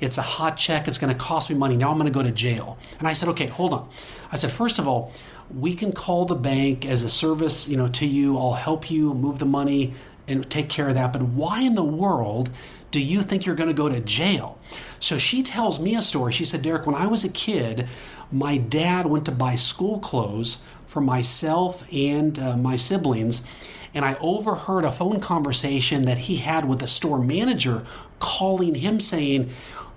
It's 0.00 0.18
a 0.18 0.22
hot 0.22 0.56
check. 0.56 0.88
It's 0.88 0.98
going 0.98 1.12
to 1.12 1.18
cost 1.18 1.48
me 1.48 1.56
money. 1.56 1.76
Now 1.76 1.90
I'm 1.90 1.98
going 1.98 2.12
to 2.12 2.16
go 2.16 2.24
to 2.24 2.32
jail. 2.32 2.76
And 2.98 3.06
I 3.06 3.12
said, 3.12 3.28
Okay, 3.30 3.46
hold 3.46 3.72
on. 3.72 3.88
I 4.32 4.36
said, 4.36 4.50
First 4.50 4.78
of 4.78 4.88
all, 4.88 5.12
we 5.54 5.74
can 5.74 5.92
call 5.92 6.24
the 6.24 6.34
bank 6.34 6.86
as 6.86 7.02
a 7.02 7.10
service, 7.10 7.68
you 7.68 7.76
know, 7.76 7.88
to 7.88 8.06
you. 8.06 8.38
I'll 8.38 8.54
help 8.54 8.90
you 8.90 9.14
move 9.14 9.38
the 9.38 9.46
money 9.46 9.94
and 10.28 10.48
take 10.50 10.68
care 10.68 10.88
of 10.88 10.94
that. 10.94 11.12
But 11.12 11.22
why 11.22 11.62
in 11.62 11.74
the 11.74 11.84
world 11.84 12.50
do 12.90 13.00
you 13.00 13.22
think 13.22 13.44
you're 13.44 13.56
going 13.56 13.68
to 13.68 13.74
go 13.74 13.88
to 13.88 14.00
jail? 14.00 14.58
So 15.00 15.18
she 15.18 15.42
tells 15.42 15.80
me 15.80 15.94
a 15.94 16.02
story. 16.02 16.32
She 16.32 16.44
said, 16.44 16.62
Derrick, 16.62 16.86
when 16.86 16.94
I 16.94 17.06
was 17.06 17.24
a 17.24 17.28
kid, 17.28 17.88
my 18.30 18.56
dad 18.56 19.06
went 19.06 19.24
to 19.26 19.32
buy 19.32 19.56
school 19.56 19.98
clothes 19.98 20.64
for 20.86 21.00
myself 21.00 21.84
and 21.92 22.38
uh, 22.38 22.56
my 22.56 22.76
siblings. 22.76 23.46
And 23.94 24.04
I 24.04 24.16
overheard 24.20 24.84
a 24.84 24.90
phone 24.90 25.20
conversation 25.20 26.02
that 26.02 26.18
he 26.18 26.36
had 26.36 26.66
with 26.66 26.78
the 26.78 26.88
store 26.88 27.18
manager 27.18 27.84
calling 28.20 28.76
him 28.76 29.00
saying, 29.00 29.50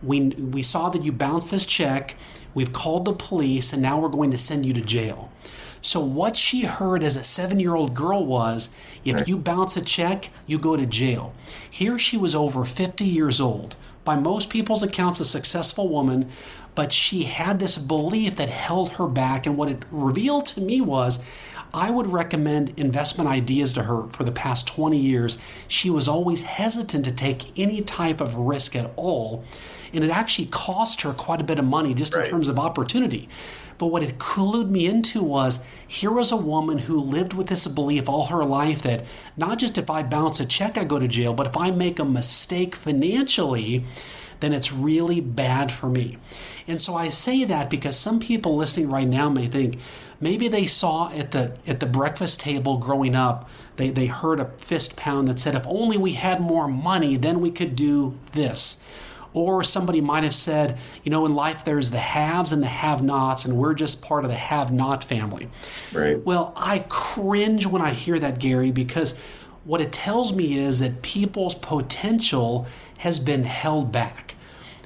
we, 0.04 0.30
we 0.30 0.62
saw 0.62 0.90
that 0.90 1.04
you 1.04 1.12
bounced 1.12 1.52
this 1.52 1.66
check. 1.66 2.16
We've 2.56 2.74
called 2.74 3.06
the 3.06 3.14
police 3.14 3.72
and 3.72 3.84
now 3.84 4.00
we're 4.00 4.10
going 4.10 4.32
to 4.32 4.38
send 4.40 4.66
you 4.66 4.74
to 4.74 4.82
jail. 4.82 5.32
So, 5.82 6.00
what 6.00 6.36
she 6.36 6.64
heard 6.64 7.04
as 7.04 7.16
a 7.16 7.24
seven 7.24 7.60
year 7.60 7.76
old 7.76 7.94
girl 7.94 8.26
was 8.26 8.76
if 9.04 9.18
right. 9.18 9.28
you 9.28 9.38
bounce 9.38 9.78
a 9.78 9.82
check, 9.84 10.32
you 10.48 10.58
go 10.58 10.76
to 10.76 10.88
jail. 10.88 11.36
Here 11.70 12.00
she 12.00 12.18
was 12.18 12.34
over 12.34 12.64
50 12.64 13.06
years 13.06 13.40
old. 13.40 13.76
By 14.04 14.16
most 14.16 14.50
people's 14.50 14.82
accounts, 14.82 15.20
a 15.20 15.26
successful 15.26 15.88
woman, 15.88 16.32
but 16.74 16.92
she 16.92 17.24
had 17.24 17.60
this 17.60 17.78
belief 17.78 18.36
that 18.38 18.50
held 18.50 18.94
her 18.94 19.06
back. 19.06 19.46
And 19.46 19.58
what 19.58 19.70
it 19.70 19.84
revealed 19.92 20.46
to 20.48 20.62
me 20.62 20.82
was 20.82 21.24
I 21.76 21.92
would 21.92 22.08
recommend 22.08 22.74
investment 22.78 23.30
ideas 23.30 23.74
to 23.74 23.84
her 23.84 24.08
for 24.08 24.24
the 24.24 24.32
past 24.32 24.66
20 24.68 24.98
years. 24.98 25.38
She 25.68 25.90
was 25.90 26.08
always 26.08 26.44
hesitant 26.44 27.04
to 27.04 27.12
take 27.12 27.60
any 27.60 27.82
type 27.82 28.22
of 28.22 28.38
risk 28.38 28.78
at 28.78 28.92
all. 28.96 29.44
And 29.94 30.02
it 30.04 30.10
actually 30.10 30.48
cost 30.48 31.02
her 31.02 31.12
quite 31.12 31.42
a 31.42 31.44
bit 31.44 31.60
of 31.60 31.66
money 31.66 31.94
just 31.94 32.16
right. 32.16 32.26
in 32.26 32.32
terms 32.32 32.48
of 32.48 32.58
opportunity. 32.58 33.28
But 33.78 33.88
what 33.88 34.04
it 34.04 34.20
clued 34.20 34.70
me 34.70 34.86
into 34.86 35.22
was 35.22 35.66
here 35.86 36.12
was 36.12 36.32
a 36.32 36.38
woman 36.38 36.78
who 36.78 36.98
lived 36.98 37.34
with 37.34 37.48
this 37.48 37.68
belief 37.68 38.08
all 38.08 38.28
her 38.28 38.46
life 38.46 38.82
that 38.84 39.04
not 39.36 39.60
just 39.60 39.78
if 39.78 39.90
I 39.90 40.02
bounce 40.02 40.40
a 40.40 40.46
check, 40.46 40.78
I 40.78 40.86
go 40.86 40.98
to 40.98 41.10
jail, 41.10 41.34
but 41.34 41.48
if 41.48 41.58
I 41.58 41.72
make 41.72 42.00
a 42.00 42.06
mistake 42.06 42.74
financially, 42.74 43.86
then 44.40 44.54
it's 44.54 44.72
really 44.72 45.20
bad 45.20 45.72
for 45.72 45.90
me. 45.90 46.18
And 46.68 46.82
so 46.82 46.96
I 46.96 47.10
say 47.10 47.44
that 47.44 47.70
because 47.70 47.98
some 47.98 48.20
people 48.20 48.56
listening 48.56 48.90
right 48.90 49.08
now 49.08 49.30
may 49.30 49.48
think 49.48 49.80
maybe 50.20 50.48
they 50.48 50.66
saw 50.66 51.12
at 51.12 51.32
the 51.32 51.58
at 51.68 51.80
the 51.80 51.86
breakfast 51.86 52.40
table 52.40 52.78
growing 52.78 53.16
up, 53.16 53.50
they, 53.76 53.90
they 53.90 54.06
heard 54.06 54.40
a 54.40 54.46
fist 54.58 54.96
pound 54.96 55.28
that 55.28 55.40
said, 55.40 55.56
if 55.56 55.66
only 55.68 55.98
we 55.98 56.14
had 56.14 56.42
more 56.42 56.68
money, 56.68 57.18
then 57.18 57.42
we 57.42 57.52
could 57.52 57.76
do 57.76 58.18
this. 58.34 58.82
Or 59.34 59.64
somebody 59.64 60.00
might 60.00 60.24
have 60.24 60.34
said, 60.34 60.78
you 61.04 61.10
know, 61.10 61.26
in 61.26 61.36
life 61.36 61.66
there's 61.66 61.92
the 61.92 61.98
haves 62.00 62.54
and 62.54 62.64
the 62.64 62.68
have 62.68 63.04
nots, 63.04 63.44
and 63.44 63.58
we're 63.58 63.74
just 63.74 64.02
part 64.02 64.24
of 64.24 64.32
the 64.32 64.38
have 64.38 64.72
not 64.72 65.04
family. 65.04 65.50
Right. 65.92 66.24
Well, 66.24 66.54
I 66.56 66.86
cringe 66.88 67.66
when 67.66 67.82
I 67.82 67.92
hear 67.92 68.18
that, 68.18 68.40
Gary, 68.40 68.72
because 68.72 69.20
what 69.66 69.82
it 69.82 69.92
tells 69.92 70.34
me 70.34 70.58
is 70.58 70.80
that 70.80 71.02
people's 71.02 71.56
potential 71.56 72.66
has 73.00 73.20
been 73.20 73.44
held 73.44 73.92
back. 73.92 74.36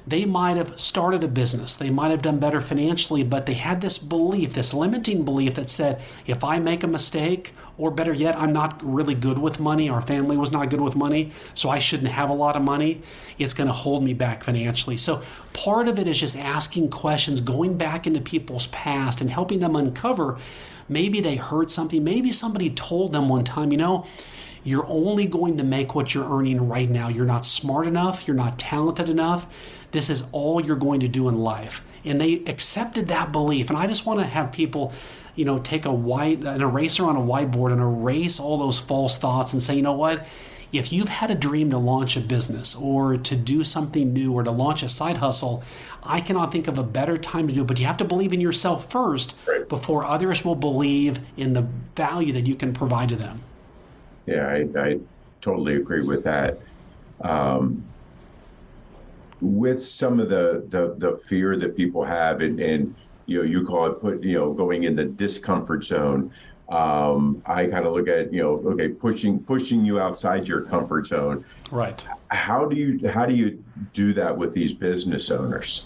They 0.06 0.24
might 0.24 0.56
have 0.56 0.78
started 0.78 1.22
a 1.22 1.28
business, 1.28 1.76
they 1.76 1.90
might 1.90 2.10
have 2.10 2.22
done 2.22 2.38
better 2.38 2.60
financially, 2.60 3.22
but 3.22 3.46
they 3.46 3.54
had 3.54 3.80
this 3.80 3.98
belief, 3.98 4.54
this 4.54 4.74
limiting 4.74 5.24
belief 5.24 5.54
that 5.54 5.70
said, 5.70 6.00
if 6.26 6.42
I 6.44 6.58
make 6.58 6.82
a 6.82 6.88
mistake, 6.88 7.52
or 7.78 7.90
better 7.90 8.12
yet, 8.12 8.36
I'm 8.36 8.52
not 8.52 8.82
really 8.84 9.14
good 9.14 9.38
with 9.38 9.58
money, 9.60 9.88
our 9.88 10.02
family 10.02 10.36
was 10.36 10.52
not 10.52 10.70
good 10.70 10.80
with 10.80 10.96
money, 10.96 11.32
so 11.54 11.70
I 11.70 11.78
shouldn't 11.78 12.10
have 12.10 12.28
a 12.28 12.34
lot 12.34 12.56
of 12.56 12.62
money, 12.62 13.02
it's 13.38 13.54
going 13.54 13.68
to 13.68 13.72
hold 13.72 14.04
me 14.04 14.12
back 14.14 14.44
financially. 14.44 14.96
So 14.96 15.22
part 15.52 15.88
of 15.88 15.98
it 15.98 16.06
is 16.06 16.20
just 16.20 16.36
asking 16.36 16.90
questions, 16.90 17.40
going 17.40 17.78
back 17.78 18.06
into 18.06 18.20
people's 18.20 18.66
past 18.66 19.20
and 19.20 19.30
helping 19.30 19.60
them 19.60 19.76
uncover 19.76 20.38
maybe 20.90 21.20
they 21.20 21.36
heard 21.36 21.70
something, 21.70 22.02
maybe 22.04 22.32
somebody 22.32 22.68
told 22.68 23.12
them 23.12 23.28
one 23.28 23.44
time, 23.44 23.70
you 23.70 23.78
know, 23.78 24.06
you're 24.64 24.86
only 24.86 25.26
going 25.26 25.56
to 25.58 25.64
make 25.64 25.94
what 25.94 26.14
you're 26.14 26.30
earning 26.30 26.68
right 26.68 26.88
now. 26.88 27.08
You're 27.08 27.26
not 27.26 27.44
smart 27.44 27.86
enough, 27.86 28.26
you're 28.26 28.36
not 28.36 28.58
talented 28.58 29.08
enough 29.08 29.46
this 29.92 30.10
is 30.10 30.28
all 30.32 30.64
you're 30.64 30.76
going 30.76 31.00
to 31.00 31.08
do 31.08 31.28
in 31.28 31.38
life. 31.38 31.84
And 32.04 32.20
they 32.20 32.44
accepted 32.46 33.08
that 33.08 33.32
belief. 33.32 33.68
And 33.68 33.78
I 33.78 33.86
just 33.86 34.06
want 34.06 34.20
to 34.20 34.26
have 34.26 34.52
people, 34.52 34.92
you 35.34 35.44
know, 35.44 35.58
take 35.58 35.84
a 35.84 35.92
white, 35.92 36.42
an 36.44 36.62
eraser 36.62 37.04
on 37.04 37.16
a 37.16 37.20
whiteboard 37.20 37.72
and 37.72 37.80
erase 37.80 38.40
all 38.40 38.56
those 38.58 38.78
false 38.78 39.18
thoughts 39.18 39.52
and 39.52 39.62
say, 39.62 39.74
you 39.74 39.82
know 39.82 39.92
what? 39.92 40.26
If 40.72 40.92
you've 40.92 41.08
had 41.08 41.32
a 41.32 41.34
dream 41.34 41.70
to 41.70 41.78
launch 41.78 42.16
a 42.16 42.20
business 42.20 42.76
or 42.76 43.16
to 43.16 43.36
do 43.36 43.64
something 43.64 44.12
new 44.12 44.32
or 44.32 44.44
to 44.44 44.52
launch 44.52 44.84
a 44.84 44.88
side 44.88 45.16
hustle, 45.16 45.64
I 46.04 46.20
cannot 46.20 46.52
think 46.52 46.68
of 46.68 46.78
a 46.78 46.84
better 46.84 47.18
time 47.18 47.48
to 47.48 47.52
do 47.52 47.62
it. 47.62 47.66
But 47.66 47.80
you 47.80 47.86
have 47.86 47.96
to 47.98 48.04
believe 48.04 48.32
in 48.32 48.40
yourself 48.40 48.90
first 48.90 49.36
right. 49.46 49.68
before 49.68 50.06
others 50.06 50.44
will 50.44 50.54
believe 50.54 51.18
in 51.36 51.54
the 51.54 51.62
value 51.96 52.32
that 52.32 52.46
you 52.46 52.54
can 52.54 52.72
provide 52.72 53.08
to 53.08 53.16
them. 53.16 53.42
Yeah, 54.26 54.46
I, 54.46 54.78
I 54.78 54.98
totally 55.40 55.76
agree 55.76 56.02
with 56.02 56.24
that. 56.24 56.58
Um, 57.20 57.84
with 59.40 59.84
some 59.84 60.20
of 60.20 60.28
the 60.28 60.64
the, 60.68 60.94
the 60.98 61.18
fear 61.26 61.56
that 61.56 61.76
people 61.76 62.04
have 62.04 62.40
and, 62.40 62.60
and 62.60 62.94
you 63.26 63.38
know 63.38 63.44
you 63.44 63.64
call 63.64 63.86
it 63.86 63.94
put 64.00 64.22
you 64.22 64.34
know 64.34 64.52
going 64.52 64.84
in 64.84 64.94
the 64.94 65.04
discomfort 65.04 65.82
zone 65.82 66.30
um, 66.70 67.42
I 67.46 67.66
kind 67.66 67.84
of 67.84 67.92
look 67.92 68.06
at 68.06 68.32
you 68.32 68.42
know 68.42 68.62
okay 68.70 68.88
pushing 68.88 69.40
pushing 69.40 69.84
you 69.84 69.98
outside 70.00 70.46
your 70.46 70.62
comfort 70.62 71.08
zone. 71.08 71.44
Right. 71.70 72.06
How 72.28 72.64
do 72.64 72.76
you 72.76 73.08
how 73.08 73.26
do 73.26 73.34
you 73.34 73.62
do 73.92 74.12
that 74.14 74.36
with 74.36 74.52
these 74.52 74.72
business 74.72 75.30
owners? 75.30 75.84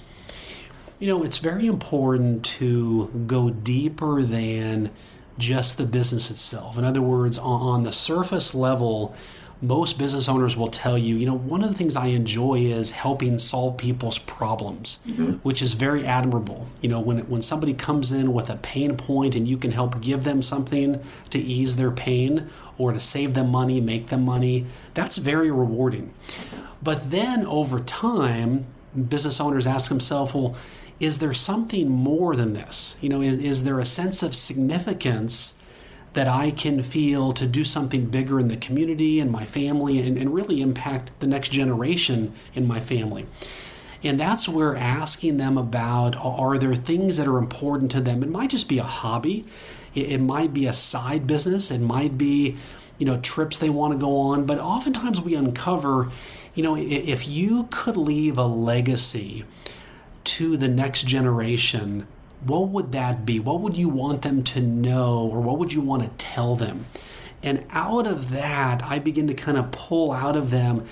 You 0.99 1.09
know, 1.09 1.23
it's 1.23 1.39
very 1.39 1.67
important 1.67 2.45
to 2.45 3.09
go 3.27 3.51
deeper 3.51 4.23
than 4.23 4.91
just 5.39 5.79
the 5.79 5.87
business 5.87 6.31
itself. 6.31 6.79
In 6.79 6.85
other 6.85 7.03
words, 7.03 7.39
on 7.39 7.83
the 7.83 7.93
surface 7.93 8.55
level, 8.55 9.15
most 9.61 9.99
business 9.99 10.29
owners 10.29 10.57
will 10.57 10.69
tell 10.69 10.99
you, 10.99 11.17
you 11.17 11.27
know, 11.27 11.37
one 11.37 11.63
of 11.63 11.71
the 11.71 11.77
things 11.77 11.97
I 11.97 12.07
enjoy 12.07 12.61
is 12.61 12.91
helping 12.91 13.39
solve 13.39 13.77
people's 13.79 14.19
problems, 14.19 15.03
mm-hmm. 15.07 15.33
which 15.43 15.63
is 15.63 15.75
very 15.75 16.05
admirable. 16.05 16.67
You 16.83 16.91
know, 16.91 17.01
when 17.01 17.21
when 17.31 17.41
somebody 17.41 17.73
comes 17.73 18.13
in 18.13 18.33
with 18.33 18.51
a 18.51 18.57
pain 18.57 18.97
point 18.97 19.35
and 19.35 19.49
you 19.49 19.57
can 19.57 19.71
help 19.71 20.01
give 20.01 20.25
them 20.25 20.43
something 20.43 21.03
to 21.31 21.39
ease 21.39 21.77
their 21.77 21.91
pain 21.91 22.51
or 22.77 22.93
to 22.93 23.01
save 23.01 23.35
them 23.35 23.51
money, 23.51 23.81
make 23.81 24.09
them 24.09 24.25
money, 24.25 24.67
that's 24.93 25.17
very 25.17 25.51
rewarding. 25.51 26.13
But 26.83 27.11
then 27.11 27.47
over 27.47 27.81
time, 27.81 28.67
business 29.09 29.41
owners 29.41 29.67
ask 29.67 29.89
themselves, 29.89 30.35
well, 30.35 30.57
is 31.05 31.19
there 31.19 31.35
something 31.35 31.91
more 31.91 32.35
than 32.35 32.55
this? 32.55 32.97
You 33.03 33.11
know, 33.11 33.21
is, 33.21 33.39
is 33.39 33.65
there 33.65 33.79
a 33.79 33.85
sense 33.85 34.23
of 34.23 34.35
significance 34.35 35.61
that 36.15 36.27
I 36.27 36.51
can 36.51 36.83
feel 36.83 37.33
to 37.35 37.47
do 37.47 37.63
something 37.65 38.07
bigger 38.07 38.41
in 38.41 38.49
the 38.49 38.57
community 38.57 39.21
and 39.21 39.31
my 39.31 39.45
family 39.45 40.01
and, 40.01 40.17
and 40.17 40.33
really 40.33 40.63
impact 40.63 41.11
the 41.21 41.27
next 41.27 41.51
generation 41.51 42.33
in 42.55 42.67
my 42.67 42.81
family. 42.81 43.27
And 44.03 44.19
that's 44.19 44.49
where 44.49 44.77
asking 44.77 45.37
them 45.37 45.59
about 45.59 46.17
are 46.17 46.57
there 46.57 46.75
things 46.75 47.17
that 47.17 47.27
are 47.27 47.39
important 47.39 47.91
to 47.93 48.01
them? 48.01 48.23
It 48.23 48.31
might 48.31 48.51
just 48.51 48.69
be 48.69 48.79
a 48.79 48.85
hobby, 48.85 49.45
it, 49.95 50.13
it 50.13 50.21
might 50.21 50.55
be 50.55 50.67
a 50.67 50.73
side 50.73 51.27
business, 51.27 51.71
it 51.71 51.81
might 51.81 52.17
be 52.17 52.57
you 52.97 53.07
know 53.07 53.19
trips 53.19 53.59
they 53.59 53.71
want 53.71 53.93
to 53.93 53.99
go 53.99 54.17
on 54.17 54.47
but 54.47 54.57
oftentimes 54.61 55.21
we 55.21 55.35
uncover 55.35 56.13
you 56.55 56.63
know 56.63 56.77
if 56.77 57.27
you 57.27 57.67
could 57.73 57.97
leave 57.97 58.39
a 58.39 58.47
legacy 58.47 59.45
to 60.25 60.57
the 60.57 60.69
next 60.69 61.07
generation 61.07 62.07
what 62.45 62.69
would 62.69 62.93
that 62.93 63.25
be? 63.25 63.41
What 63.41 63.61
would 63.61 63.77
you 63.77 63.89
want 63.89 64.23
them 64.23 64.43
to 64.45 64.61
know 64.61 65.29
or 65.33 65.41
what 65.41 65.59
would 65.59 65.73
you 65.73 65.81
want 65.81 66.03
to 66.03 66.11
tell 66.19 66.57
them? 66.57 66.87
And 67.43 67.65
out 67.71 68.07
of 68.07 68.31
that, 68.31 68.83
I 68.83 68.99
begin 68.99 69.27
to 69.29 69.35
kind 69.35 69.57
of 69.59 69.71
pull 69.71 70.13
out 70.13 70.37
of 70.37 70.51
them, 70.51 70.87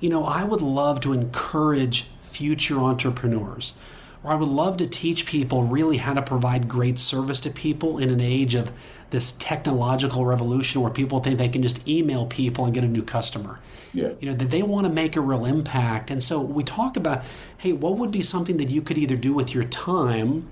you 0.00 0.08
know, 0.08 0.24
I 0.24 0.44
would 0.44 0.62
love 0.62 1.00
to 1.00 1.12
encourage 1.12 2.08
future 2.20 2.78
entrepreneurs. 2.78 3.78
Or 4.26 4.32
I 4.32 4.34
would 4.34 4.48
love 4.48 4.76
to 4.78 4.88
teach 4.88 5.24
people 5.24 5.62
really 5.62 5.98
how 5.98 6.12
to 6.12 6.20
provide 6.20 6.66
great 6.66 6.98
service 6.98 7.38
to 7.42 7.50
people 7.50 7.98
in 7.98 8.10
an 8.10 8.20
age 8.20 8.56
of 8.56 8.72
this 9.10 9.32
technological 9.38 10.26
revolution 10.26 10.80
where 10.80 10.90
people 10.90 11.20
think 11.20 11.38
they 11.38 11.48
can 11.48 11.62
just 11.62 11.86
email 11.88 12.26
people 12.26 12.64
and 12.64 12.74
get 12.74 12.82
a 12.82 12.88
new 12.88 13.04
customer. 13.04 13.60
Yeah. 13.94 14.14
You 14.18 14.30
know, 14.30 14.34
that 14.34 14.50
they 14.50 14.64
want 14.64 14.84
to 14.84 14.92
make 14.92 15.14
a 15.14 15.20
real 15.20 15.44
impact. 15.44 16.10
And 16.10 16.20
so 16.20 16.40
we 16.40 16.64
talk 16.64 16.96
about, 16.96 17.22
hey, 17.58 17.72
what 17.72 17.98
would 17.98 18.10
be 18.10 18.22
something 18.22 18.56
that 18.56 18.68
you 18.68 18.82
could 18.82 18.98
either 18.98 19.16
do 19.16 19.32
with 19.32 19.54
your 19.54 19.62
time 19.62 20.50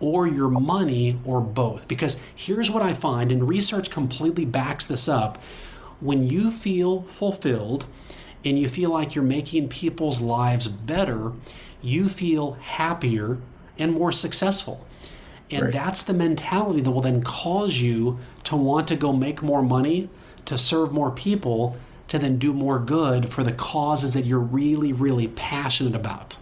or 0.00 0.26
your 0.26 0.50
money 0.50 1.18
or 1.24 1.40
both. 1.40 1.88
Because 1.88 2.20
here's 2.36 2.70
what 2.70 2.82
I 2.82 2.92
find, 2.92 3.32
and 3.32 3.48
research 3.48 3.88
completely 3.88 4.44
backs 4.44 4.84
this 4.84 5.08
up. 5.08 5.38
When 6.00 6.22
you 6.22 6.50
feel 6.50 7.02
fulfilled 7.04 7.86
and 8.44 8.58
you 8.58 8.68
feel 8.68 8.90
like 8.90 9.14
you're 9.14 9.24
making 9.24 9.68
people's 9.68 10.20
lives 10.20 10.68
better, 10.68 11.32
you 11.82 12.08
feel 12.08 12.52
happier 12.52 13.38
and 13.78 13.92
more 13.92 14.12
successful. 14.12 14.86
And 15.50 15.62
right. 15.62 15.72
that's 15.72 16.02
the 16.02 16.14
mentality 16.14 16.80
that 16.80 16.90
will 16.90 17.00
then 17.00 17.22
cause 17.22 17.78
you 17.78 18.18
to 18.44 18.56
want 18.56 18.88
to 18.88 18.96
go 18.96 19.12
make 19.12 19.42
more 19.42 19.62
money, 19.62 20.08
to 20.46 20.58
serve 20.58 20.92
more 20.92 21.10
people, 21.10 21.76
to 22.08 22.18
then 22.18 22.38
do 22.38 22.52
more 22.52 22.78
good 22.78 23.30
for 23.30 23.42
the 23.42 23.52
causes 23.52 24.14
that 24.14 24.24
you're 24.24 24.38
really, 24.38 24.92
really 24.92 25.28
passionate 25.28 25.94
about. 25.94 26.36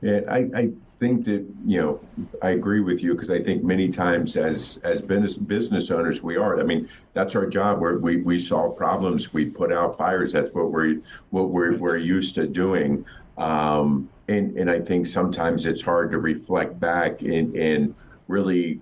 Yeah, 0.00 0.20
I, 0.28 0.38
I 0.54 0.72
think 1.02 1.24
that 1.24 1.44
you 1.66 1.80
know 1.80 2.00
I 2.42 2.50
agree 2.50 2.78
with 2.78 3.02
you 3.02 3.14
because 3.14 3.28
I 3.28 3.42
think 3.42 3.64
many 3.64 3.88
times 3.88 4.36
as 4.36 4.78
as 4.84 5.00
business 5.00 5.36
business 5.36 5.90
owners 5.90 6.22
we 6.22 6.36
are. 6.36 6.60
I 6.60 6.62
mean 6.62 6.88
that's 7.12 7.34
our 7.34 7.44
job. 7.44 7.80
Where 7.80 7.98
we 7.98 8.18
we 8.18 8.38
solve 8.38 8.76
problems, 8.76 9.32
we 9.32 9.46
put 9.46 9.72
out 9.72 9.98
fires. 9.98 10.32
That's 10.32 10.52
what 10.54 10.70
we're 10.70 11.00
what 11.30 11.50
we're 11.50 11.76
we're 11.76 11.96
used 11.96 12.36
to 12.36 12.46
doing. 12.46 13.04
Um, 13.36 14.08
and 14.28 14.56
and 14.56 14.70
I 14.70 14.78
think 14.78 15.08
sometimes 15.08 15.66
it's 15.66 15.82
hard 15.82 16.12
to 16.12 16.18
reflect 16.18 16.78
back 16.78 17.22
and 17.22 17.56
and 17.56 17.96
really 18.28 18.80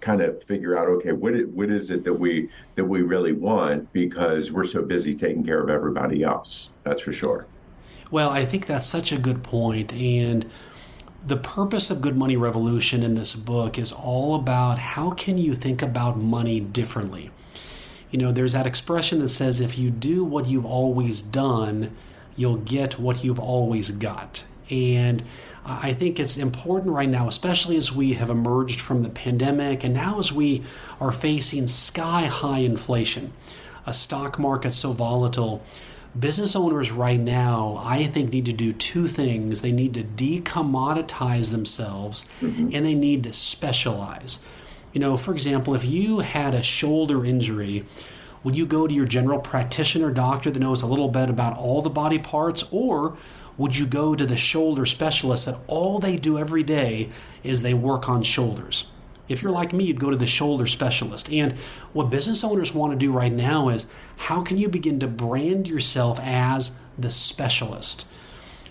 kind 0.00 0.22
of 0.22 0.42
figure 0.44 0.78
out 0.78 0.88
okay 0.88 1.12
what 1.12 1.34
it, 1.34 1.48
what 1.50 1.68
is 1.68 1.90
it 1.90 2.02
that 2.04 2.14
we 2.14 2.48
that 2.76 2.84
we 2.84 3.02
really 3.02 3.34
want 3.34 3.92
because 3.92 4.50
we're 4.50 4.64
so 4.64 4.82
busy 4.82 5.14
taking 5.14 5.44
care 5.44 5.62
of 5.62 5.68
everybody 5.68 6.22
else. 6.22 6.70
That's 6.82 7.02
for 7.02 7.12
sure. 7.12 7.46
Well, 8.10 8.30
I 8.30 8.46
think 8.46 8.64
that's 8.64 8.86
such 8.86 9.12
a 9.12 9.18
good 9.18 9.42
point 9.42 9.92
and 9.92 10.46
the 11.26 11.36
purpose 11.36 11.90
of 11.90 12.00
Good 12.00 12.16
Money 12.16 12.36
Revolution 12.36 13.02
in 13.02 13.14
this 13.14 13.34
book 13.34 13.78
is 13.78 13.92
all 13.92 14.36
about 14.36 14.78
how 14.78 15.10
can 15.10 15.36
you 15.36 15.54
think 15.54 15.82
about 15.82 16.16
money 16.16 16.60
differently. 16.60 17.30
You 18.10 18.18
know, 18.18 18.32
there's 18.32 18.52
that 18.52 18.66
expression 18.66 19.18
that 19.20 19.28
says 19.30 19.60
if 19.60 19.78
you 19.78 19.90
do 19.90 20.24
what 20.24 20.46
you've 20.46 20.64
always 20.64 21.22
done, 21.22 21.94
you'll 22.36 22.56
get 22.56 22.98
what 22.98 23.24
you've 23.24 23.40
always 23.40 23.90
got. 23.90 24.46
And 24.70 25.22
I 25.66 25.92
think 25.92 26.18
it's 26.18 26.36
important 26.36 26.94
right 26.94 27.08
now, 27.08 27.28
especially 27.28 27.76
as 27.76 27.92
we 27.92 28.14
have 28.14 28.30
emerged 28.30 28.80
from 28.80 29.02
the 29.02 29.10
pandemic 29.10 29.84
and 29.84 29.92
now 29.92 30.18
as 30.18 30.32
we 30.32 30.62
are 31.00 31.12
facing 31.12 31.66
sky 31.66 32.22
high 32.22 32.60
inflation, 32.60 33.32
a 33.86 33.92
stock 33.92 34.38
market 34.38 34.72
so 34.72 34.92
volatile 34.92 35.62
business 36.18 36.54
owners 36.56 36.90
right 36.90 37.20
now, 37.20 37.80
I 37.84 38.04
think, 38.04 38.32
need 38.32 38.46
to 38.46 38.52
do 38.52 38.72
two 38.72 39.08
things. 39.08 39.62
They 39.62 39.72
need 39.72 39.94
to 39.94 40.02
decommoditize 40.02 41.50
themselves 41.50 42.28
mm-hmm. 42.40 42.70
and 42.72 42.84
they 42.84 42.94
need 42.94 43.24
to 43.24 43.32
specialize. 43.32 44.44
You 44.92 45.00
know, 45.00 45.16
for 45.16 45.32
example, 45.32 45.74
if 45.74 45.84
you 45.84 46.20
had 46.20 46.54
a 46.54 46.62
shoulder 46.62 47.24
injury, 47.24 47.84
would 48.42 48.56
you 48.56 48.66
go 48.66 48.86
to 48.86 48.94
your 48.94 49.04
general 49.04 49.38
practitioner 49.38 50.10
doctor 50.10 50.50
that 50.50 50.60
knows 50.60 50.82
a 50.82 50.86
little 50.86 51.08
bit 51.08 51.28
about 51.28 51.56
all 51.56 51.82
the 51.82 51.90
body 51.90 52.18
parts, 52.18 52.64
or 52.70 53.16
would 53.56 53.76
you 53.76 53.86
go 53.86 54.14
to 54.14 54.24
the 54.24 54.36
shoulder 54.36 54.86
specialist 54.86 55.46
that 55.46 55.58
all 55.66 55.98
they 55.98 56.16
do 56.16 56.38
every 56.38 56.62
day 56.62 57.10
is 57.42 57.62
they 57.62 57.74
work 57.74 58.08
on 58.08 58.22
shoulders? 58.22 58.90
If 59.28 59.42
you're 59.42 59.52
like 59.52 59.72
me, 59.72 59.84
you'd 59.84 60.00
go 60.00 60.10
to 60.10 60.16
the 60.16 60.26
shoulder 60.26 60.66
specialist. 60.66 61.30
And 61.30 61.52
what 61.92 62.10
business 62.10 62.42
owners 62.44 62.74
want 62.74 62.92
to 62.92 62.98
do 62.98 63.12
right 63.12 63.32
now 63.32 63.68
is 63.68 63.92
how 64.16 64.42
can 64.42 64.58
you 64.58 64.68
begin 64.68 65.00
to 65.00 65.06
brand 65.06 65.66
yourself 65.66 66.18
as 66.20 66.78
the 66.98 67.10
specialist? 67.10 68.06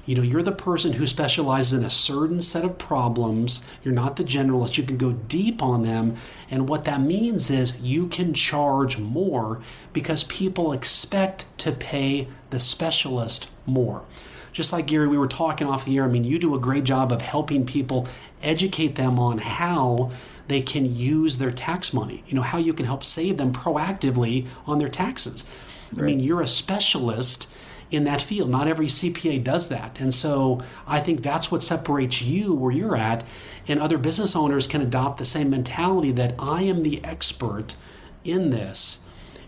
You 0.07 0.15
know, 0.15 0.21
you're 0.21 0.41
the 0.41 0.53
person 0.53 0.93
who 0.93 1.05
specializes 1.05 1.77
in 1.77 1.85
a 1.85 1.89
certain 1.89 2.41
set 2.41 2.63
of 2.63 2.77
problems. 2.77 3.67
You're 3.83 3.93
not 3.93 4.15
the 4.15 4.23
generalist. 4.23 4.77
You 4.77 4.85
can 4.85 4.97
go 4.97 5.11
deep 5.11 5.61
on 5.61 5.83
them. 5.83 6.15
And 6.49 6.69
what 6.69 6.85
that 6.85 7.01
means 7.01 7.49
is 7.49 7.81
you 7.81 8.07
can 8.07 8.33
charge 8.33 8.97
more 8.97 9.61
because 9.91 10.23
people 10.23 10.71
expect 10.71 11.45
to 11.59 11.73
pay 11.73 12.29
the 12.51 12.59
specialist 12.61 13.49
more. 13.65 14.05
Just 14.53 14.71
like 14.71 14.87
Gary, 14.87 15.09
we 15.09 15.17
were 15.17 15.27
talking 15.27 15.67
off 15.67 15.83
the 15.83 15.97
air. 15.97 16.05
I 16.05 16.07
mean, 16.07 16.23
you 16.23 16.39
do 16.39 16.55
a 16.55 16.59
great 16.59 16.85
job 16.85 17.11
of 17.11 17.21
helping 17.21 17.65
people 17.65 18.07
educate 18.41 18.95
them 18.95 19.19
on 19.19 19.39
how 19.39 20.11
they 20.47 20.61
can 20.61 20.93
use 20.93 21.37
their 21.37 21.51
tax 21.51 21.93
money, 21.93 22.23
you 22.27 22.35
know, 22.35 22.41
how 22.41 22.57
you 22.57 22.73
can 22.73 22.85
help 22.85 23.03
save 23.03 23.37
them 23.37 23.53
proactively 23.53 24.47
on 24.65 24.77
their 24.77 24.89
taxes. 24.89 25.49
Right. 25.91 26.03
I 26.03 26.05
mean, 26.05 26.19
you're 26.19 26.41
a 26.41 26.47
specialist 26.47 27.47
in 27.91 28.03
that 28.03 28.21
field. 28.21 28.49
Not 28.49 28.67
every 28.67 28.87
CPA 28.87 29.43
does 29.43 29.69
that. 29.69 29.99
And 29.99 30.13
so 30.13 30.61
I 30.85 30.99
think 30.99 31.23
that's 31.23 31.51
what 31.51 31.63
separates 31.63 32.21
you 32.21 32.53
where 32.53 32.71
you're 32.71 32.97
at. 32.97 33.23
And 33.67 33.79
other 33.79 33.97
business 33.97 34.35
owners 34.35 34.67
can 34.67 34.81
adopt 34.81 35.17
the 35.17 35.25
same 35.25 35.49
mentality 35.49 36.11
that 36.11 36.35
I 36.39 36.63
am 36.63 36.83
the 36.83 37.03
expert 37.03 37.75
in 38.23 38.49
this. 38.49 39.06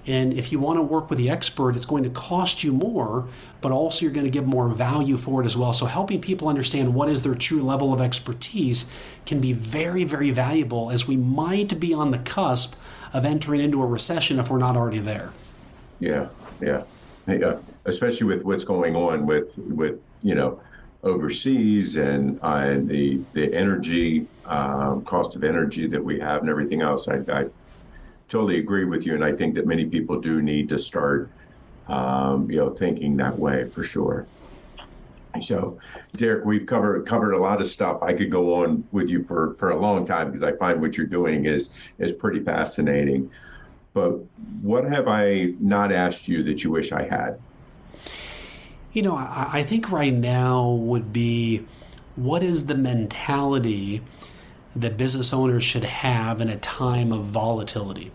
And 0.10 0.34
if 0.34 0.52
you 0.52 0.60
want 0.60 0.78
to 0.78 0.82
work 0.82 1.10
with 1.10 1.20
the 1.20 1.30
expert, 1.30 1.76
it's 1.76 1.86
going 1.86 2.04
to 2.04 2.10
cost 2.10 2.64
you 2.64 2.74
more, 2.74 3.28
but 3.62 3.72
also 3.72 4.04
you're 4.04 4.14
going 4.14 4.26
to 4.26 4.32
give 4.32 4.48
more 4.48 4.68
value 4.68 5.18
for 5.18 5.42
it 5.42 5.46
as 5.46 5.56
well. 5.56 5.72
So 5.72 5.86
helping 5.86 6.20
people 6.20 6.50
understand 6.50 6.96
what 6.96 7.10
is 7.10 7.22
their 7.22 7.36
true 7.36 7.62
level 7.62 7.94
of 7.94 8.02
expertise 8.02 8.92
can 9.28 9.40
be 9.40 9.54
very, 9.54 10.04
very 10.04 10.32
valuable 10.32 10.90
as 10.90 11.08
we 11.08 11.16
might 11.16 11.80
be 11.80 11.94
on 11.94 12.10
the 12.10 12.18
cusp 12.20 12.76
of 13.14 13.24
entering 13.24 13.62
into 13.62 13.84
a 13.84 13.86
recession 13.86 14.40
if 14.40 14.50
we're 14.50 14.58
not 14.58 14.76
already 14.76 15.00
there. 15.00 15.32
Yeah, 16.00 16.30
yeah. 16.60 16.84
Yeah, 17.28 17.58
especially 17.86 18.26
with 18.26 18.44
what's 18.44 18.64
going 18.64 18.96
on 18.96 19.28
with 19.28 19.56
with 19.58 20.00
you 20.24 20.34
know 20.34 20.60
overseas 21.04 21.96
and 21.96 22.40
uh, 22.42 22.78
the 22.86 23.22
the 23.34 23.54
energy 23.54 24.26
um, 24.46 25.04
cost 25.06 25.36
of 25.36 25.44
energy 25.44 25.86
that 25.88 26.04
we 26.04 26.20
have 26.20 26.42
and 26.42 26.50
everything 26.50 26.82
else. 26.82 27.08
I, 27.08 27.20
I, 27.32 27.46
totally 28.30 28.60
agree 28.60 28.86
with 28.86 29.06
you, 29.06 29.16
and 29.16 29.24
I 29.24 29.34
think 29.34 29.56
that 29.56 29.66
many 29.66 29.86
people 29.86 30.22
do 30.22 30.42
need 30.42 30.70
to 30.70 30.80
start 30.80 31.30
um, 31.88 32.50
you 32.50 32.58
know 32.58 32.70
thinking 32.70 33.18
that 33.18 33.38
way 33.38 33.70
for 33.70 33.84
sure. 33.84 34.28
So, 35.42 35.78
Derrick, 36.16 36.46
we've 36.46 36.66
covered 36.66 37.06
covered 37.06 37.34
a 37.34 37.38
lot 37.38 37.62
of 37.62 37.68
stuff. 37.68 38.02
I 38.02 38.14
could 38.14 38.32
go 38.32 38.54
on 38.56 38.84
with 38.92 39.10
you 39.10 39.24
for, 39.24 39.56
for 39.56 39.72
a 39.72 39.76
long 39.76 40.06
time 40.06 40.28
because 40.28 40.44
I 40.44 40.54
find 40.54 40.82
what 40.82 40.98
you're 40.98 41.06
doing 41.06 41.46
is 41.46 41.70
is 41.98 42.12
pretty 42.12 42.44
fascinating. 42.44 43.30
But 43.94 44.12
what 44.62 44.86
have 44.86 45.08
I 45.08 45.54
not 45.60 45.92
asked 45.92 46.28
you 46.28 46.44
that 46.44 46.64
you 46.64 46.72
wish 46.72 46.92
I 46.92 47.04
had? 47.04 47.40
You 48.94 49.04
know, 49.04 49.16
I, 49.16 49.50
I 49.54 49.64
think 49.64 49.92
right 49.92 50.14
now 50.14 50.70
would 50.70 51.14
be 51.14 51.66
what 52.16 52.44
is 52.44 52.66
the 52.66 52.76
mentality 52.76 54.02
that 54.82 54.98
business 54.98 55.34
owners 55.34 55.64
should 55.64 55.84
have 55.84 56.42
in 56.42 56.50
a 56.50 56.58
time 56.58 57.12
of 57.12 57.24
volatility? 57.26 58.12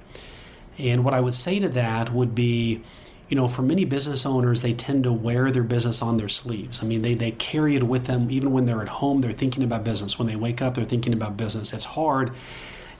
And 0.78 1.04
what 1.04 1.14
I 1.14 1.20
would 1.20 1.34
say 1.34 1.58
to 1.60 1.68
that 1.70 2.12
would 2.12 2.34
be, 2.34 2.82
you 3.28 3.36
know, 3.36 3.48
for 3.48 3.62
many 3.62 3.84
business 3.84 4.26
owners, 4.26 4.62
they 4.62 4.74
tend 4.74 5.04
to 5.04 5.12
wear 5.12 5.50
their 5.50 5.62
business 5.62 6.02
on 6.02 6.16
their 6.16 6.28
sleeves. 6.28 6.82
I 6.82 6.86
mean, 6.86 7.02
they, 7.02 7.14
they 7.14 7.30
carry 7.30 7.76
it 7.76 7.84
with 7.84 8.06
them 8.06 8.30
even 8.30 8.52
when 8.52 8.66
they're 8.66 8.82
at 8.82 8.88
home, 8.88 9.20
they're 9.20 9.32
thinking 9.32 9.62
about 9.62 9.84
business. 9.84 10.18
When 10.18 10.28
they 10.28 10.36
wake 10.36 10.60
up, 10.60 10.74
they're 10.74 10.84
thinking 10.84 11.14
about 11.14 11.36
business. 11.36 11.72
It's 11.72 11.84
hard. 11.84 12.32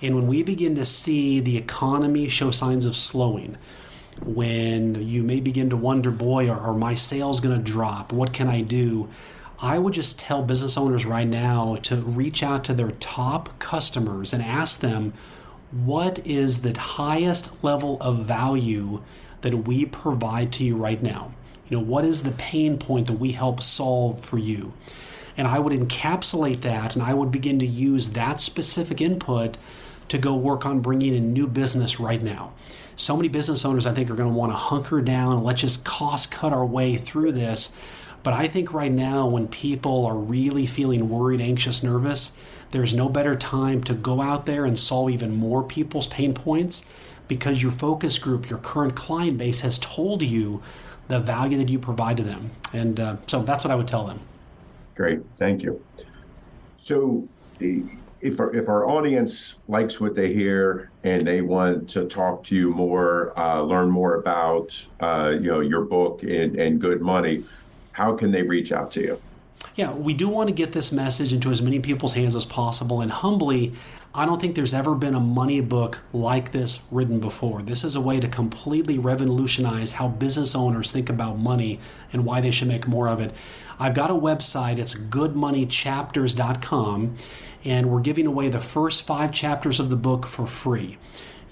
And 0.01 0.15
when 0.15 0.27
we 0.27 0.43
begin 0.43 0.75
to 0.77 0.87
see 0.87 1.41
the 1.41 1.57
economy 1.57 2.29
show 2.29 2.51
signs 2.51 2.87
of 2.87 2.97
slowing, 2.97 3.57
when 4.23 4.95
you 5.07 5.23
may 5.23 5.41
begin 5.41 5.71
to 5.71 5.77
wonder, 5.77 6.11
boy, 6.11 6.49
are, 6.49 6.59
are 6.59 6.75
my 6.75 6.95
sales 6.95 7.41
going 7.41 7.57
to 7.57 7.73
drop? 7.73 8.13
What 8.13 8.33
can 8.33 8.49
I 8.49 8.61
do? 8.61 9.09
I 9.61 9.79
would 9.79 9.95
just 9.95 10.19
tell 10.19 10.43
business 10.43 10.77
owners 10.77 11.07
right 11.07 11.27
now 11.27 11.77
to 11.83 11.97
reach 11.97 12.43
out 12.43 12.65
to 12.65 12.75
their 12.75 12.91
top 12.93 13.59
customers 13.59 14.33
and 14.33 14.43
ask 14.43 14.81
them, 14.81 15.15
what 15.71 16.25
is 16.27 16.63
the 16.63 16.79
highest 16.79 17.63
level 17.65 17.99
of 18.01 18.25
value 18.25 19.03
that 19.43 19.55
we 19.67 19.85
provide 19.85 20.53
to 20.55 20.65
you 20.65 20.77
right 20.77 21.03
now? 21.03 21.33
You 21.69 21.79
know, 21.79 21.83
what 21.83 22.05
is 22.05 22.23
the 22.23 22.33
pain 22.33 22.79
point 22.79 23.07
that 23.07 23.19
we 23.19 23.33
help 23.33 23.63
solve 23.63 24.25
for 24.25 24.39
you? 24.39 24.73
And 25.37 25.49
I 25.49 25.59
would 25.59 25.73
encapsulate 25.73 26.61
that 26.61 26.95
and 26.95 27.03
I 27.03 27.15
would 27.15 27.31
begin 27.31 27.59
to 27.59 27.67
use 27.67 28.13
that 28.13 28.41
specific 28.41 29.01
input 29.01 29.59
to 30.09 30.19
go 30.19 30.37
work 30.37 30.67
on 30.67 30.81
bringing 30.81 31.15
in 31.15 31.33
new 31.33 31.47
business 31.47 31.99
right 31.99 32.23
now. 32.23 32.53
So 32.97 33.17
many 33.17 33.29
business 33.29 33.65
owners, 33.65 33.87
I 33.87 33.93
think, 33.93 34.11
are 34.11 34.15
going 34.15 34.33
to 34.33 34.39
want 34.39 34.53
to 34.53 34.57
hunker 34.57 35.01
down 35.01 35.39
and 35.39 35.45
let's 35.45 35.61
just 35.61 35.85
cost 35.85 36.31
cut 36.31 36.53
our 36.53 36.65
way 36.65 36.97
through 36.97 37.33
this. 37.33 37.75
But 38.25 38.33
I 38.33 38.49
think 38.49 38.73
right 38.73 38.91
now, 38.91 39.29
when 39.29 39.47
people 39.47 40.07
are 40.07 40.17
really 40.17 40.67
feeling 40.67 41.11
worried, 41.11 41.43
anxious, 41.43 41.85
nervous, 41.85 42.37
there's 42.71 42.95
no 42.95 43.09
better 43.09 43.37
time 43.37 43.85
to 43.85 43.95
go 43.95 44.21
out 44.21 44.47
there 44.47 44.65
and 44.65 44.77
solve 44.77 45.11
even 45.11 45.37
more 45.37 45.63
people's 45.63 46.07
pain 46.07 46.33
points 46.35 46.89
because 47.29 47.63
your 47.63 47.71
focus 47.71 48.19
group, 48.19 48.49
your 48.49 48.59
current 48.59 48.97
client 48.97 49.37
base, 49.37 49.61
has 49.61 49.79
told 49.79 50.23
you 50.23 50.63
the 51.09 51.21
value 51.21 51.59
that 51.59 51.69
you 51.69 51.79
provide 51.79 52.17
to 52.17 52.23
them. 52.23 52.51
And 52.73 52.99
uh, 52.99 53.17
so 53.27 53.43
that's 53.43 53.63
what 53.63 53.71
I 53.71 53.75
would 53.75 53.87
tell 53.87 54.07
them. 54.07 54.21
Great. 54.95 55.21
Thank 55.39 55.63
you. 55.63 55.85
So, 56.79 57.29
if 57.61 58.41
our, 58.41 58.55
if 58.55 58.69
our 58.69 58.89
audience 58.89 59.59
likes 59.69 60.01
what 60.01 60.15
they 60.15 60.33
hear 60.33 60.91
and 61.03 61.27
they 61.27 61.43
want 61.43 61.91
to 61.91 62.07
talk 62.07 62.43
to 62.45 62.55
you 62.55 62.71
more, 62.71 63.39
uh, 63.39 63.61
learn 63.61 63.91
more 63.91 64.15
about 64.15 64.83
uh, 65.01 65.33
you 65.35 65.51
know 65.51 65.61
your 65.61 65.83
book 65.83 66.23
and, 66.23 66.57
and 66.57 66.81
good 66.81 67.03
money, 67.03 67.45
how 67.95 68.15
can 68.15 68.31
they 68.33 68.43
reach 68.43 68.73
out 68.73 68.91
to 68.91 69.01
you? 69.01 69.19
Yeah, 69.77 69.93
we 69.93 70.13
do 70.15 70.29
want 70.29 70.49
to 70.49 70.55
get 70.55 70.73
this 70.73 70.91
message 70.93 71.33
into 71.33 71.51
as 71.51 71.63
many 71.63 71.81
people's 71.81 72.13
hands 72.15 72.35
as 72.35 72.45
possible. 72.45 73.01
And 73.01 73.11
humbly, 73.11 73.73
I 74.15 74.27
don't 74.27 74.39
think 74.41 74.57
there's 74.57 74.75
ever 74.75 74.95
been 74.95 75.15
a 75.15 75.21
money 75.21 75.61
book 75.61 76.01
like 76.13 76.53
this 76.53 76.83
written 76.91 77.21
before. 77.21 77.63
This 77.63 77.85
is 77.85 77.95
a 77.95 78.01
way 78.01 78.19
to 78.21 78.29
completely 78.29 78.99
revolutionize 78.99 79.93
how 79.93 80.09
business 80.09 80.57
owners 80.57 80.91
think 80.91 81.09
about 81.09 81.39
money 81.39 81.79
and 82.13 82.25
why 82.25 82.41
they 82.41 82.51
should 82.51 82.69
make 82.69 82.89
more 82.89 83.09
of 83.09 83.21
it. 83.21 83.33
I've 83.79 83.95
got 83.95 84.11
a 84.11 84.15
website, 84.15 84.79
it's 84.79 84.95
goodmoneychapters.com 84.95 87.17
and 87.65 87.91
we're 87.91 88.01
giving 88.01 88.27
away 88.27 88.49
the 88.49 88.61
first 88.61 89.07
five 89.07 89.33
chapters 89.33 89.81
of 89.81 89.89
the 89.89 89.97
book 89.97 90.27
for 90.27 90.47
free. 90.47 90.99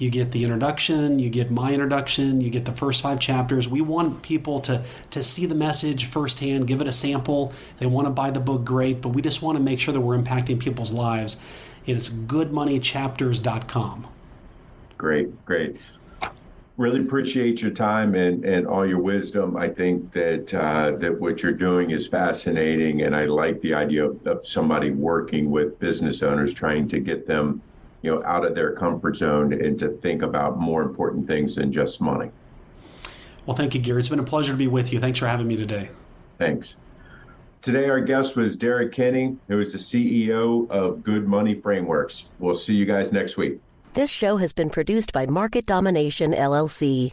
You 0.02 0.10
get 0.10 0.32
the 0.32 0.42
introduction, 0.42 1.20
you 1.20 1.30
get 1.30 1.52
my 1.52 1.72
introduction, 1.72 2.40
you 2.40 2.50
get 2.50 2.64
the 2.64 2.72
first 2.72 3.02
five 3.02 3.20
chapters. 3.20 3.68
We 3.68 3.82
want 3.82 4.20
people 4.20 4.58
to, 4.62 4.82
to 5.10 5.22
see 5.22 5.46
the 5.46 5.54
message 5.54 6.06
firsthand, 6.06 6.66
give 6.66 6.80
it 6.80 6.88
a 6.88 6.92
sample. 6.92 7.52
they 7.78 7.86
want 7.86 8.08
to 8.08 8.10
buy 8.10 8.32
the 8.32 8.40
book, 8.40 8.64
great, 8.64 9.00
but 9.00 9.10
we 9.10 9.22
just 9.22 9.42
want 9.42 9.58
to 9.58 9.62
make 9.62 9.78
sure 9.78 9.94
that 9.94 10.00
we're 10.00 10.18
impacting 10.18 10.58
people's 10.58 10.92
lives. 10.92 11.40
And 11.86 11.96
it's 11.96 12.08
goodmoneychapters.com. 12.08 14.08
Great, 14.98 15.44
great 15.44 15.76
really 16.78 17.00
appreciate 17.00 17.60
your 17.60 17.70
time 17.70 18.14
and, 18.14 18.44
and 18.44 18.66
all 18.66 18.84
your 18.84 18.98
wisdom. 18.98 19.56
I 19.56 19.68
think 19.68 20.10
that 20.14 20.52
uh, 20.54 20.92
that 20.92 21.20
what 21.20 21.42
you're 21.42 21.52
doing 21.52 21.90
is 21.90 22.08
fascinating, 22.08 23.02
and 23.02 23.14
I 23.14 23.26
like 23.26 23.60
the 23.60 23.74
idea 23.74 24.06
of, 24.06 24.26
of, 24.26 24.46
somebody 24.46 24.90
working 24.90 25.50
with 25.50 25.78
business 25.78 26.22
owners, 26.22 26.54
trying 26.54 26.88
to 26.88 26.98
get 26.98 27.26
them, 27.26 27.62
you 28.02 28.14
know, 28.14 28.22
out 28.24 28.44
of 28.44 28.54
their 28.54 28.72
comfort 28.72 29.16
zone 29.16 29.52
and 29.52 29.78
to 29.78 29.88
think 29.88 30.22
about 30.22 30.58
more 30.58 30.82
important 30.82 31.26
things 31.26 31.54
than 31.54 31.72
just 31.72 32.00
money. 32.00 32.30
Well, 33.46 33.56
thank 33.56 33.74
you, 33.74 33.80
Gary. 33.80 34.00
It's 34.00 34.08
been 34.08 34.18
a 34.18 34.24
pleasure 34.24 34.52
to 34.52 34.58
be 34.58 34.68
with 34.68 34.92
you. 34.92 35.00
Thanks 35.00 35.18
for 35.18 35.26
having 35.26 35.48
me 35.48 35.56
today. 35.56 35.90
Thanks. 36.38 36.76
Today, 37.62 37.88
our 37.88 38.00
guest 38.00 38.34
was 38.34 38.56
Derrick 38.56 38.92
Kinney, 38.92 39.36
who 39.46 39.58
is 39.60 39.72
the 39.72 39.78
CEO 39.78 40.68
of 40.68 41.02
Good 41.02 41.28
Money 41.28 41.54
Frameworks. 41.54 42.26
We'll 42.40 42.54
see 42.54 42.74
you 42.74 42.84
guys 42.84 43.12
next 43.12 43.36
week. 43.36 43.60
This 43.94 44.10
show 44.10 44.36
has 44.38 44.52
been 44.52 44.70
produced 44.70 45.12
by 45.12 45.26
Market 45.26 45.66
Domination 45.66 46.32
LLC. 46.32 47.12